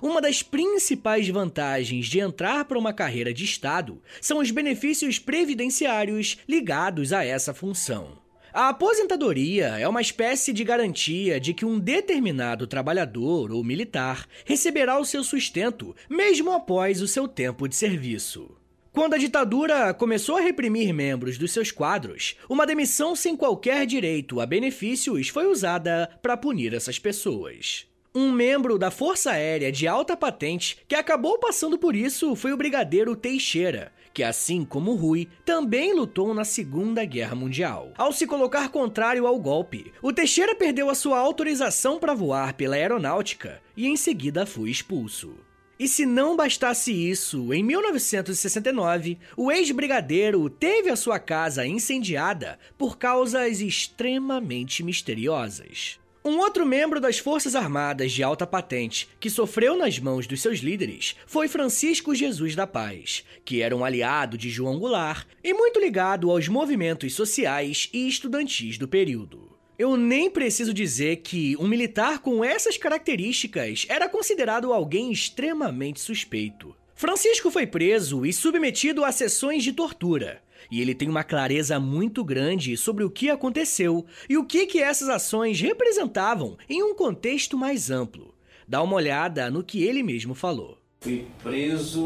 Uma 0.00 0.22
das 0.22 0.40
principais 0.40 1.28
vantagens 1.28 2.06
de 2.06 2.20
entrar 2.20 2.64
para 2.64 2.78
uma 2.78 2.92
carreira 2.92 3.34
de 3.34 3.44
Estado 3.44 4.00
são 4.20 4.38
os 4.38 4.52
benefícios 4.52 5.18
previdenciários 5.18 6.38
ligados 6.48 7.12
a 7.12 7.24
essa 7.24 7.52
função. 7.52 8.22
A 8.54 8.68
aposentadoria 8.68 9.80
é 9.80 9.88
uma 9.88 10.00
espécie 10.00 10.52
de 10.52 10.62
garantia 10.62 11.40
de 11.40 11.52
que 11.52 11.64
um 11.64 11.76
determinado 11.76 12.68
trabalhador 12.68 13.50
ou 13.50 13.64
militar 13.64 14.28
receberá 14.44 14.96
o 14.96 15.04
seu 15.04 15.24
sustento 15.24 15.92
mesmo 16.08 16.52
após 16.52 17.02
o 17.02 17.08
seu 17.08 17.26
tempo 17.26 17.66
de 17.66 17.74
serviço. 17.74 18.48
Quando 18.92 19.14
a 19.14 19.18
ditadura 19.18 19.92
começou 19.92 20.36
a 20.36 20.40
reprimir 20.40 20.94
membros 20.94 21.36
dos 21.36 21.50
seus 21.50 21.72
quadros, 21.72 22.36
uma 22.48 22.64
demissão 22.64 23.16
sem 23.16 23.36
qualquer 23.36 23.84
direito 23.86 24.40
a 24.40 24.46
benefícios 24.46 25.30
foi 25.30 25.48
usada 25.48 26.08
para 26.22 26.36
punir 26.36 26.74
essas 26.74 26.96
pessoas. 26.96 27.88
Um 28.14 28.30
membro 28.30 28.78
da 28.78 28.92
Força 28.92 29.32
Aérea 29.32 29.72
de 29.72 29.88
alta 29.88 30.16
patente 30.16 30.78
que 30.86 30.94
acabou 30.94 31.40
passando 31.40 31.76
por 31.76 31.96
isso 31.96 32.36
foi 32.36 32.52
o 32.52 32.56
Brigadeiro 32.56 33.16
Teixeira, 33.16 33.90
que, 34.14 34.22
assim 34.22 34.64
como 34.64 34.94
Rui, 34.94 35.28
também 35.44 35.92
lutou 35.92 36.32
na 36.32 36.44
Segunda 36.44 37.04
Guerra 37.04 37.34
Mundial. 37.34 37.92
Ao 37.98 38.12
se 38.12 38.26
colocar 38.26 38.68
contrário 38.68 39.26
ao 39.26 39.38
golpe, 39.40 39.92
o 40.00 40.12
Teixeira 40.12 40.54
perdeu 40.54 40.88
a 40.88 40.94
sua 40.94 41.18
autorização 41.18 41.98
para 41.98 42.14
voar 42.14 42.54
pela 42.54 42.76
aeronáutica 42.76 43.60
e 43.76 43.88
em 43.88 43.96
seguida 43.96 44.46
foi 44.46 44.70
expulso. 44.70 45.34
E 45.76 45.88
se 45.88 46.06
não 46.06 46.36
bastasse 46.36 46.92
isso, 46.92 47.52
em 47.52 47.64
1969, 47.64 49.18
o 49.36 49.50
ex-brigadeiro 49.50 50.48
teve 50.48 50.88
a 50.88 50.94
sua 50.94 51.18
casa 51.18 51.66
incendiada 51.66 52.60
por 52.78 52.96
causas 52.96 53.60
extremamente 53.60 54.84
misteriosas. 54.84 55.98
Um 56.26 56.38
outro 56.38 56.64
membro 56.64 57.02
das 57.02 57.18
Forças 57.18 57.54
Armadas 57.54 58.10
de 58.10 58.22
alta 58.22 58.46
patente 58.46 59.06
que 59.20 59.28
sofreu 59.28 59.76
nas 59.76 59.98
mãos 59.98 60.26
dos 60.26 60.40
seus 60.40 60.60
líderes 60.60 61.14
foi 61.26 61.48
Francisco 61.48 62.14
Jesus 62.14 62.56
da 62.56 62.66
Paz, 62.66 63.22
que 63.44 63.60
era 63.60 63.76
um 63.76 63.84
aliado 63.84 64.38
de 64.38 64.48
João 64.48 64.78
Goulart 64.78 65.26
e 65.44 65.52
muito 65.52 65.78
ligado 65.78 66.30
aos 66.30 66.48
movimentos 66.48 67.12
sociais 67.12 67.90
e 67.92 68.08
estudantis 68.08 68.78
do 68.78 68.88
período. 68.88 69.54
Eu 69.78 69.98
nem 69.98 70.30
preciso 70.30 70.72
dizer 70.72 71.16
que 71.16 71.58
um 71.58 71.68
militar 71.68 72.20
com 72.20 72.42
essas 72.42 72.78
características 72.78 73.84
era 73.86 74.08
considerado 74.08 74.72
alguém 74.72 75.12
extremamente 75.12 76.00
suspeito. 76.00 76.74
Francisco 76.94 77.50
foi 77.50 77.66
preso 77.66 78.24
e 78.24 78.32
submetido 78.32 79.04
a 79.04 79.12
sessões 79.12 79.62
de 79.62 79.74
tortura, 79.74 80.40
e 80.70 80.80
ele 80.80 80.94
tem 80.94 81.08
uma 81.08 81.24
clareza 81.24 81.78
muito 81.80 82.24
grande 82.24 82.76
sobre 82.76 83.04
o 83.04 83.10
que 83.10 83.30
aconteceu 83.30 84.04
e 84.28 84.36
o 84.36 84.44
que, 84.44 84.66
que 84.66 84.80
essas 84.80 85.08
ações 85.08 85.60
representavam 85.60 86.56
em 86.68 86.82
um 86.82 86.94
contexto 86.94 87.56
mais 87.58 87.90
amplo. 87.90 88.34
Dá 88.66 88.82
uma 88.82 88.96
olhada 88.96 89.50
no 89.50 89.62
que 89.62 89.82
ele 89.84 90.02
mesmo 90.02 90.34
falou. 90.34 90.78
Fui 91.02 91.26
preso. 91.42 92.00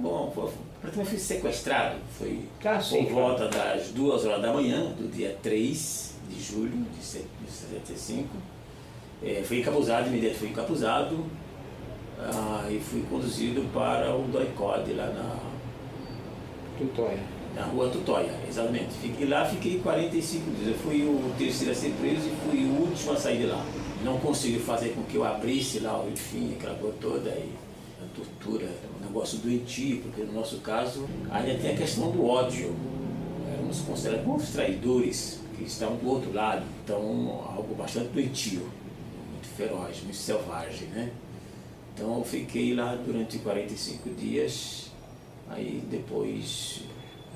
Bom, 0.00 0.30
foi- 0.34 0.50
praticamente 0.80 1.10
fui 1.10 1.18
sequestrado. 1.18 1.96
Foi 2.18 2.40
Ah, 2.64 2.80
sim, 2.80 3.04
por 3.06 3.12
volta 3.12 3.48
das 3.48 3.88
duas 3.88 4.24
horas 4.24 4.42
da 4.42 4.52
manhã, 4.52 4.92
do 4.92 5.08
dia 5.10 5.36
3 5.42 6.14
de 6.30 6.40
julho 6.42 6.84
de 6.96 7.04
se- 7.04 7.24
de 7.44 7.50
75. 7.50 8.28
É, 9.22 9.42
fui 9.44 9.60
encapuzado, 9.60 10.06
imediatamente 10.08 10.38
fui 10.38 10.48
encapuzado 10.50 11.26
ah, 12.18 12.66
e 12.70 12.78
fui 12.80 13.02
conduzido 13.10 13.62
para 13.72 14.14
o 14.14 14.22
DOICOD 14.28 14.92
lá 14.92 15.06
na, 15.06 15.36
Tutóia. 16.78 17.18
na 17.54 17.64
rua 17.64 17.88
Tutóia, 17.88 18.32
exatamente. 18.46 18.92
Fiquei 19.00 19.26
lá, 19.26 19.44
fiquei 19.46 19.80
45 19.80 20.50
dias. 20.50 20.68
Eu 20.68 20.74
fui 20.74 21.02
o 21.02 21.32
terceiro 21.38 21.72
a 21.72 21.74
ser 21.74 21.92
preso 21.98 22.28
e 22.28 22.50
fui 22.50 22.64
o 22.64 22.82
último 22.82 23.12
a 23.12 23.16
sair 23.16 23.38
de 23.38 23.46
lá. 23.46 23.64
Não 24.04 24.18
consegui 24.18 24.58
fazer 24.58 24.90
com 24.90 25.02
que 25.04 25.16
eu 25.16 25.24
abrisse 25.24 25.80
lá, 25.80 26.04
enfim, 26.12 26.54
aquela 26.58 26.74
coisa 26.78 26.96
toda 27.00 27.30
aí. 27.30 27.50
A 28.02 28.14
tortura, 28.14 28.68
um 29.00 29.06
negócio 29.06 29.38
doentio, 29.38 30.02
porque 30.02 30.22
no 30.22 30.34
nosso 30.34 30.58
caso 30.58 31.08
ainda 31.30 31.58
tem 31.58 31.72
a 31.72 31.76
questão 31.76 32.10
do 32.10 32.26
ódio. 32.26 32.74
Éramos 33.54 33.80
considerados 33.80 34.26
como 34.26 34.38
traidores 34.38 35.40
que 35.56 35.64
estavam 35.64 35.96
do 35.96 36.08
outro 36.08 36.32
lado. 36.32 36.62
Então, 36.84 37.00
algo 37.56 37.74
bastante 37.74 38.08
doentio, 38.08 38.68
muito 39.32 39.48
feroz, 39.56 40.02
muito 40.02 40.16
selvagem, 40.16 40.88
né? 40.88 41.10
Então 41.94 42.18
eu 42.18 42.24
fiquei 42.24 42.74
lá 42.74 42.94
durante 42.94 43.38
45 43.38 44.10
dias, 44.10 44.90
aí 45.50 45.82
depois 45.90 46.82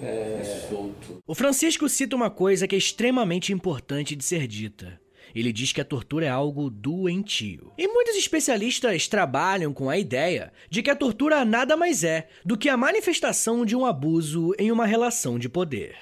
é, 0.00 0.66
solto. 0.68 1.22
O 1.26 1.34
Francisco 1.34 1.88
cita 1.88 2.16
uma 2.16 2.30
coisa 2.30 2.66
que 2.66 2.74
é 2.74 2.78
extremamente 2.78 3.52
importante 3.52 4.16
de 4.16 4.24
ser 4.24 4.46
dita. 4.46 5.00
Ele 5.34 5.52
diz 5.52 5.72
que 5.72 5.80
a 5.80 5.84
tortura 5.84 6.26
é 6.26 6.28
algo 6.28 6.68
doentio. 6.68 7.72
E 7.78 7.86
muitos 7.86 8.16
especialistas 8.16 9.06
trabalham 9.06 9.72
com 9.72 9.88
a 9.88 9.96
ideia 9.96 10.52
de 10.68 10.82
que 10.82 10.90
a 10.90 10.96
tortura 10.96 11.44
nada 11.44 11.76
mais 11.76 12.02
é 12.02 12.28
do 12.44 12.56
que 12.56 12.68
a 12.68 12.76
manifestação 12.76 13.64
de 13.64 13.76
um 13.76 13.86
abuso 13.86 14.52
em 14.58 14.72
uma 14.72 14.86
relação 14.86 15.38
de 15.38 15.48
poder. 15.48 15.96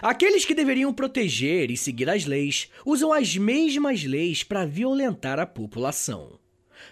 Aqueles 0.00 0.44
que 0.44 0.54
deveriam 0.54 0.92
proteger 0.92 1.70
e 1.70 1.76
seguir 1.76 2.08
as 2.08 2.24
leis 2.24 2.70
usam 2.86 3.12
as 3.12 3.36
mesmas 3.36 4.04
leis 4.04 4.44
para 4.44 4.64
violentar 4.64 5.40
a 5.40 5.46
população. 5.46 6.39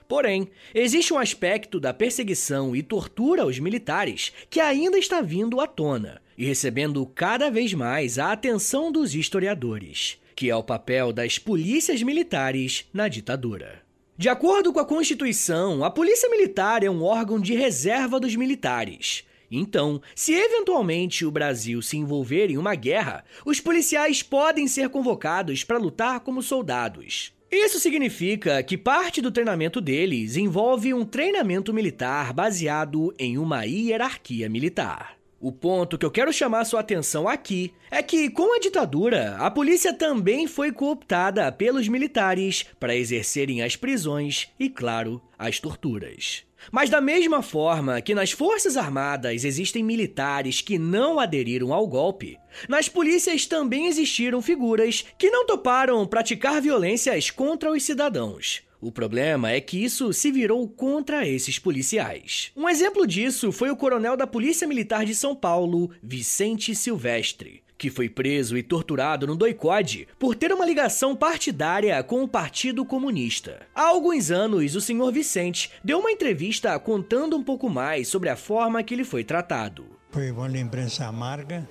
Porém, 0.07 0.49
existe 0.75 1.13
um 1.13 1.19
aspecto 1.19 1.79
da 1.79 1.93
perseguição 1.93 2.75
e 2.75 2.83
tortura 2.83 3.43
aos 3.43 3.59
militares 3.59 4.33
que 4.49 4.61
ainda 4.61 4.99
está 4.99 5.21
vindo 5.21 5.61
à 5.61 5.67
tona 5.67 6.21
e 6.37 6.45
recebendo 6.45 7.05
cada 7.07 7.51
vez 7.51 7.75
mais 7.75 8.19
a 8.19 8.33
atenção 8.33 8.93
dos 8.93 9.15
historiadores, 9.15 10.19
que 10.37 10.49
é 10.49 10.55
o 10.55 10.63
papel 10.63 11.13
das 11.13 11.39
polícias 11.39 12.03
militares 12.03 12.87
na 12.93 13.09
ditadura. 13.09 13.83
De 14.17 14.29
acordo 14.29 14.73
com 14.73 14.81
a 14.81 14.85
Constituição, 14.85 15.85
a 15.85 15.91
Polícia 15.91 16.29
Militar 16.29 16.83
é 16.83 16.91
um 16.91 17.05
órgão 17.05 17.41
de 17.41 17.55
reserva 17.55 18.19
dos 18.19 18.35
militares. 18.35 19.25
Então, 19.51 20.03
se 20.15 20.33
eventualmente 20.35 21.25
o 21.25 21.31
Brasil 21.31 21.81
se 21.81 21.97
envolver 21.97 22.51
em 22.51 22.59
uma 22.59 22.75
guerra, 22.75 23.25
os 23.45 23.61
policiais 23.61 24.23
podem 24.23 24.69
ser 24.69 24.89
convocados 24.89 25.65
para 25.65 25.79
lutar 25.79 26.21
como 26.21 26.43
soldados. 26.43 27.33
Isso 27.51 27.81
significa 27.81 28.63
que 28.63 28.77
parte 28.77 29.23
do 29.23 29.31
treinamento 29.31 29.81
deles 29.81 30.37
envolve 30.37 30.93
um 30.93 31.05
treinamento 31.05 31.73
militar 31.73 32.33
baseado 32.35 33.15
em 33.19 33.39
uma 33.39 33.65
hierarquia 33.65 34.51
militar. 34.51 35.17
O 35.41 35.51
ponto 35.51 35.97
que 35.97 36.05
eu 36.05 36.11
quero 36.11 36.33
chamar 36.33 36.65
sua 36.65 36.81
atenção 36.81 37.29
aqui 37.29 37.73
é 37.91 38.03
que, 38.03 38.29
com 38.29 38.55
a 38.55 38.59
ditadura, 38.59 39.37
a 39.37 39.51
polícia 39.51 39.95
também 39.95 40.47
foi 40.49 40.73
cooptada 40.73 41.51
pelos 41.53 41.89
militares 41.89 42.67
para 42.79 42.97
exercerem 42.97 43.63
as 43.63 43.77
prisões 43.77 44.49
e, 44.59 44.69
claro, 44.69 45.23
as 45.39 45.61
torturas. 45.61 46.48
Mas, 46.71 46.91
da 46.91 47.01
mesma 47.01 47.43
forma 47.43 48.01
que 48.01 48.15
nas 48.15 48.31
Forças 48.31 48.77
Armadas 48.77 49.45
existem 49.45 49.83
militares 49.83 50.61
que 50.61 50.79
não 50.79 51.19
aderiram 51.19 51.73
ao 51.73 51.87
golpe, 51.87 52.39
nas 52.69 52.89
polícias 52.89 53.47
também 53.47 53.87
existiram 53.87 54.43
figuras 54.43 55.05
que 55.19 55.31
não 55.31 55.47
toparam 55.47 56.07
praticar 56.07 56.61
violências 56.61 57.31
contra 57.31 57.71
os 57.71 57.83
cidadãos. 57.83 58.63
O 58.81 58.93
problema 58.93 59.51
é 59.51 59.61
que 59.61 59.83
isso 59.83 60.13
se 60.13 60.31
virou 60.31 60.69
contra 60.69 61.27
esses 61.27 61.59
policiais. 61.59 62.53
Um 62.57 62.69
exemplo 62.69 63.07
disso 63.07 63.51
foi 63.51 63.71
o 63.71 63.77
coronel 63.77 64.17
da 64.17 64.27
Polícia 64.27 64.69
Militar 64.69 65.05
de 65.05 65.17
São 65.17 65.35
Paulo, 65.35 65.91
Vicente 66.01 66.75
Silvestre 66.75 67.63
que 67.79 67.89
foi 67.89 68.09
preso 68.09 68.59
e 68.59 68.63
torturado 68.63 69.27
no 69.27 69.37
doicode 69.37 70.09
por 70.19 70.35
ter 70.35 70.53
uma 70.53 70.67
ligação 70.67 71.15
partidária 71.15 72.03
com 72.03 72.25
o 72.25 72.29
Partido 72.29 72.85
Comunista. 72.85 73.61
Há 73.73 73.87
alguns 73.87 74.33
anos, 74.33 74.75
o 74.75 74.81
senhor 74.81 75.13
Vicente 75.13 75.71
deu 75.83 76.01
uma 76.01 76.11
entrevista 76.11 76.77
contando 76.81 77.37
um 77.37 77.43
pouco 77.43 77.71
mais 77.71 78.09
sobre 78.09 78.29
a 78.29 78.37
forma 78.37 78.83
que 78.83 78.93
ele 78.93 79.05
foi 79.05 79.23
tratado. 79.23 79.87
Foi 80.11 80.31
uma 80.33 80.49
lembrança 80.49 81.07
amarga 81.07 81.69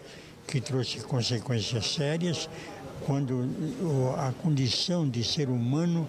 que 0.48 0.62
trouxe 0.62 1.02
consequências 1.02 1.94
sérias 1.94 2.50
quando 3.06 3.44
a 4.18 4.32
condição 4.42 5.08
de 5.08 5.24
ser 5.24 5.50
humano 5.50 6.08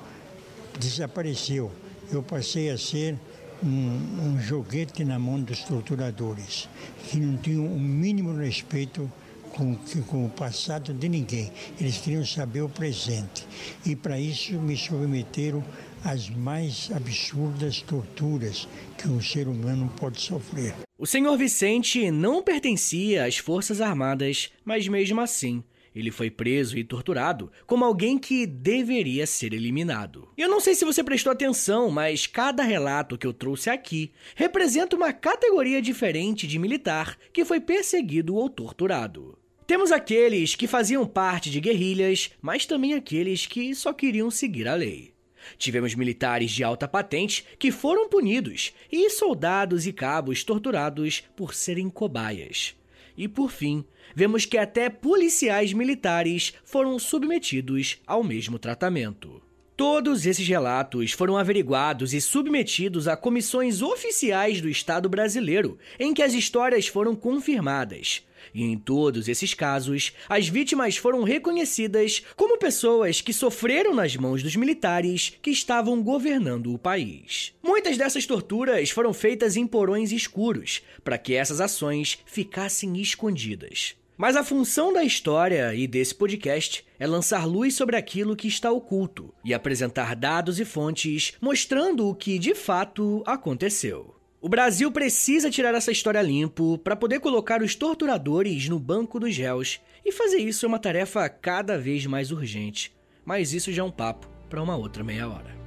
desapareceu. 0.78 1.72
Eu 2.10 2.22
passei 2.22 2.70
a 2.70 2.78
ser 2.78 3.18
um, 3.62 3.66
um 3.66 4.40
joguete 4.40 5.04
na 5.04 5.18
mão 5.18 5.40
dos 5.40 5.60
torturadores, 5.60 6.68
que 7.08 7.18
não 7.18 7.36
tinham 7.36 7.66
o 7.66 7.78
mínimo 7.78 8.36
respeito 8.36 9.10
com, 9.58 9.76
com 10.06 10.26
o 10.26 10.30
passado 10.30 10.94
de 10.94 11.08
ninguém. 11.08 11.50
Eles 11.80 11.98
queriam 11.98 12.24
saber 12.24 12.62
o 12.62 12.68
presente. 12.68 13.44
E 13.84 13.96
para 13.96 14.18
isso 14.20 14.54
me 14.54 14.76
submeteram 14.76 15.64
às 16.04 16.30
mais 16.30 16.88
absurdas 16.94 17.82
torturas 17.82 18.68
que 18.96 19.08
um 19.08 19.20
ser 19.20 19.48
humano 19.48 19.92
pode 19.98 20.20
sofrer. 20.20 20.74
O 20.96 21.06
senhor 21.06 21.36
Vicente 21.36 22.08
não 22.10 22.40
pertencia 22.40 23.24
às 23.24 23.36
Forças 23.38 23.80
Armadas, 23.80 24.50
mas 24.64 24.86
mesmo 24.86 25.20
assim 25.20 25.64
ele 25.94 26.10
foi 26.10 26.30
preso 26.30 26.78
e 26.78 26.84
torturado 26.84 27.50
como 27.66 27.84
alguém 27.84 28.18
que 28.18 28.46
deveria 28.46 29.26
ser 29.26 29.52
eliminado. 29.52 30.28
Eu 30.36 30.48
não 30.48 30.60
sei 30.60 30.74
se 30.74 30.84
você 30.84 31.02
prestou 31.02 31.32
atenção, 31.32 31.90
mas 31.90 32.26
cada 32.26 32.62
relato 32.62 33.18
que 33.18 33.26
eu 33.26 33.32
trouxe 33.32 33.70
aqui 33.70 34.12
representa 34.36 34.94
uma 34.94 35.12
categoria 35.12 35.82
diferente 35.82 36.46
de 36.46 36.58
militar 36.58 37.18
que 37.32 37.44
foi 37.44 37.60
perseguido 37.60 38.36
ou 38.36 38.48
torturado. 38.48 39.37
Temos 39.68 39.92
aqueles 39.92 40.54
que 40.54 40.66
faziam 40.66 41.06
parte 41.06 41.50
de 41.50 41.60
guerrilhas, 41.60 42.30
mas 42.40 42.64
também 42.64 42.94
aqueles 42.94 43.44
que 43.44 43.74
só 43.74 43.92
queriam 43.92 44.30
seguir 44.30 44.66
a 44.66 44.74
lei. 44.74 45.12
Tivemos 45.58 45.94
militares 45.94 46.50
de 46.52 46.64
alta 46.64 46.88
patente 46.88 47.44
que 47.58 47.70
foram 47.70 48.08
punidos 48.08 48.72
e 48.90 49.10
soldados 49.10 49.86
e 49.86 49.92
cabos 49.92 50.42
torturados 50.42 51.22
por 51.36 51.52
serem 51.52 51.90
cobaias. 51.90 52.74
E 53.14 53.28
por 53.28 53.50
fim, 53.50 53.84
vemos 54.14 54.46
que 54.46 54.56
até 54.56 54.88
policiais 54.88 55.74
militares 55.74 56.54
foram 56.64 56.98
submetidos 56.98 57.98
ao 58.06 58.24
mesmo 58.24 58.58
tratamento. 58.58 59.42
Todos 59.76 60.24
esses 60.24 60.48
relatos 60.48 61.12
foram 61.12 61.36
averiguados 61.36 62.14
e 62.14 62.22
submetidos 62.22 63.06
a 63.06 63.18
comissões 63.18 63.82
oficiais 63.82 64.62
do 64.62 64.68
Estado 64.68 65.10
brasileiro, 65.10 65.78
em 66.00 66.14
que 66.14 66.22
as 66.22 66.32
histórias 66.32 66.88
foram 66.88 67.14
confirmadas, 67.14 68.26
e 68.54 68.64
em 68.64 68.78
todos 68.78 69.28
esses 69.28 69.54
casos, 69.54 70.12
as 70.28 70.48
vítimas 70.48 70.96
foram 70.96 71.22
reconhecidas 71.22 72.22
como 72.36 72.58
pessoas 72.58 73.20
que 73.20 73.32
sofreram 73.32 73.94
nas 73.94 74.16
mãos 74.16 74.42
dos 74.42 74.56
militares 74.56 75.32
que 75.40 75.50
estavam 75.50 76.02
governando 76.02 76.72
o 76.72 76.78
país. 76.78 77.52
Muitas 77.62 77.96
dessas 77.96 78.26
torturas 78.26 78.90
foram 78.90 79.12
feitas 79.12 79.56
em 79.56 79.66
porões 79.66 80.12
escuros, 80.12 80.82
para 81.04 81.18
que 81.18 81.34
essas 81.34 81.60
ações 81.60 82.18
ficassem 82.26 83.00
escondidas. 83.00 83.94
Mas 84.18 84.34
a 84.34 84.42
função 84.42 84.92
da 84.92 85.04
história 85.04 85.72
e 85.72 85.86
desse 85.86 86.12
podcast 86.12 86.84
é 86.98 87.06
lançar 87.06 87.46
luz 87.46 87.74
sobre 87.74 87.96
aquilo 87.96 88.34
que 88.34 88.48
está 88.48 88.68
oculto 88.68 89.32
e 89.44 89.54
apresentar 89.54 90.16
dados 90.16 90.58
e 90.58 90.64
fontes 90.64 91.34
mostrando 91.40 92.08
o 92.08 92.14
que 92.16 92.36
de 92.36 92.52
fato 92.52 93.22
aconteceu. 93.24 94.17
O 94.40 94.48
Brasil 94.48 94.88
precisa 94.92 95.50
tirar 95.50 95.74
essa 95.74 95.90
história 95.90 96.22
limpo 96.22 96.78
para 96.78 96.94
poder 96.94 97.18
colocar 97.18 97.60
os 97.60 97.74
torturadores 97.74 98.68
no 98.68 98.78
banco 98.78 99.18
dos 99.18 99.36
réus, 99.36 99.80
e 100.04 100.12
fazer 100.12 100.36
isso 100.36 100.64
é 100.64 100.68
uma 100.68 100.78
tarefa 100.78 101.28
cada 101.28 101.76
vez 101.76 102.06
mais 102.06 102.30
urgente. 102.30 102.92
Mas 103.24 103.52
isso 103.52 103.72
já 103.72 103.82
é 103.82 103.84
um 103.84 103.90
papo 103.90 104.30
para 104.48 104.62
uma 104.62 104.76
outra 104.76 105.02
meia 105.02 105.28
hora. 105.28 105.58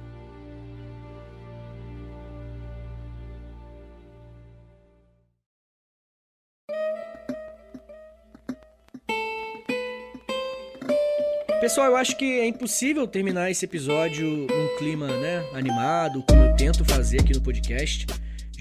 Pessoal, 11.60 11.88
eu 11.88 11.96
acho 11.96 12.16
que 12.16 12.40
é 12.40 12.46
impossível 12.46 13.06
terminar 13.06 13.50
esse 13.50 13.66
episódio 13.66 14.26
num 14.26 14.78
clima, 14.78 15.08
né, 15.18 15.46
animado, 15.52 16.24
como 16.26 16.42
eu 16.42 16.56
tento 16.56 16.86
fazer 16.86 17.20
aqui 17.20 17.34
no 17.34 17.42
podcast. 17.42 18.06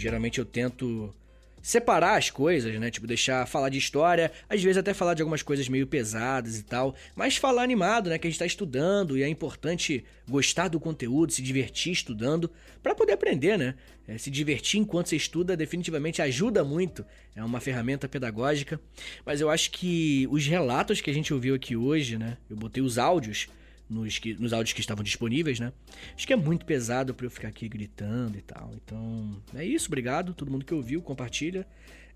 Geralmente 0.02 0.40
eu 0.40 0.46
tento 0.46 1.14
separar 1.62 2.18
as 2.18 2.30
coisas, 2.30 2.80
né? 2.80 2.90
Tipo, 2.90 3.06
deixar 3.06 3.46
falar 3.46 3.70
de 3.70 3.78
história, 3.78 4.32
às 4.50 4.62
vezes 4.62 4.78
até 4.78 4.94
falar 4.94 5.14
de 5.14 5.22
algumas 5.22 5.44
coisas 5.44 5.70
meio 5.70 5.86
pesadas 5.86 6.58
e 6.58 6.64
tal, 6.64 6.96
mas 7.16 7.38
falar 7.38 7.62
animado, 7.62 8.10
né? 8.10 8.18
Que 8.18 8.28
a 8.28 8.30
gente 8.30 8.40
tá 8.40 8.46
estudando 8.46 9.18
e 9.18 9.24
é 9.24 9.28
importante 9.28 10.04
gostar 10.28 10.68
do 10.68 10.80
conteúdo, 10.80 11.32
se 11.32 11.42
divertir 11.42 11.94
estudando, 11.94 12.50
para 12.82 12.96
poder 12.96 13.14
aprender, 13.14 13.58
né? 13.58 13.76
É, 14.08 14.18
se 14.18 14.32
divertir 14.32 14.80
enquanto 14.80 15.10
você 15.10 15.16
estuda 15.16 15.56
definitivamente 15.56 16.22
ajuda 16.22 16.64
muito, 16.64 17.06
é 17.36 17.44
uma 17.44 17.60
ferramenta 17.60 18.10
pedagógica, 18.10 18.80
mas 19.24 19.40
eu 19.40 19.50
acho 19.50 19.70
que 19.72 20.28
os 20.32 20.46
relatos 20.48 21.00
que 21.00 21.12
a 21.12 21.14
gente 21.14 21.34
ouviu 21.34 21.54
aqui 21.54 21.76
hoje, 21.76 22.18
né? 22.18 22.38
Eu 22.50 22.56
botei 22.58 22.82
os 22.82 22.98
áudios 22.98 23.48
nos, 23.92 24.18
que, 24.18 24.34
nos 24.36 24.54
áudios 24.54 24.74
que 24.74 24.80
estavam 24.80 25.04
disponíveis, 25.04 25.60
né? 25.60 25.74
Acho 26.16 26.26
que 26.26 26.34
é 26.34 26.36
muito 26.36 26.66
pesado 26.66 27.14
para 27.14 27.26
eu 27.26 27.30
ficar 27.30 27.50
aqui 27.50 27.68
gritando 27.68 28.38
e 28.38 28.42
tal. 28.42 28.72
Então, 28.76 29.42
é 29.54 29.66
isso. 29.66 29.88
Obrigado. 29.88 30.34
Todo 30.34 30.50
mundo 30.50 30.66
que 30.66 30.74
ouviu, 30.74 31.02
compartilha. 31.02 31.68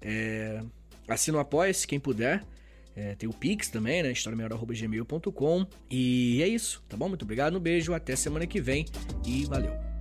É, 0.01 0.61
assina 1.07 1.37
o 1.37 1.41
Apoia-se, 1.41 1.85
quem 1.85 1.99
puder. 1.99 2.43
É, 2.95 3.13
tem 3.15 3.27
o 3.27 3.33
Pix 3.33 3.67
também, 3.67 4.01
né? 4.01 4.11
historiamaior.gmail.com. 4.11 5.67
E 5.91 6.41
é 6.41 6.47
isso, 6.47 6.81
tá 6.87 6.95
bom? 6.95 7.09
Muito 7.09 7.23
obrigado, 7.23 7.57
um 7.57 7.59
beijo, 7.59 7.93
até 7.93 8.15
semana 8.15 8.47
que 8.47 8.61
vem 8.61 8.85
e 9.25 9.43
valeu. 9.45 9.94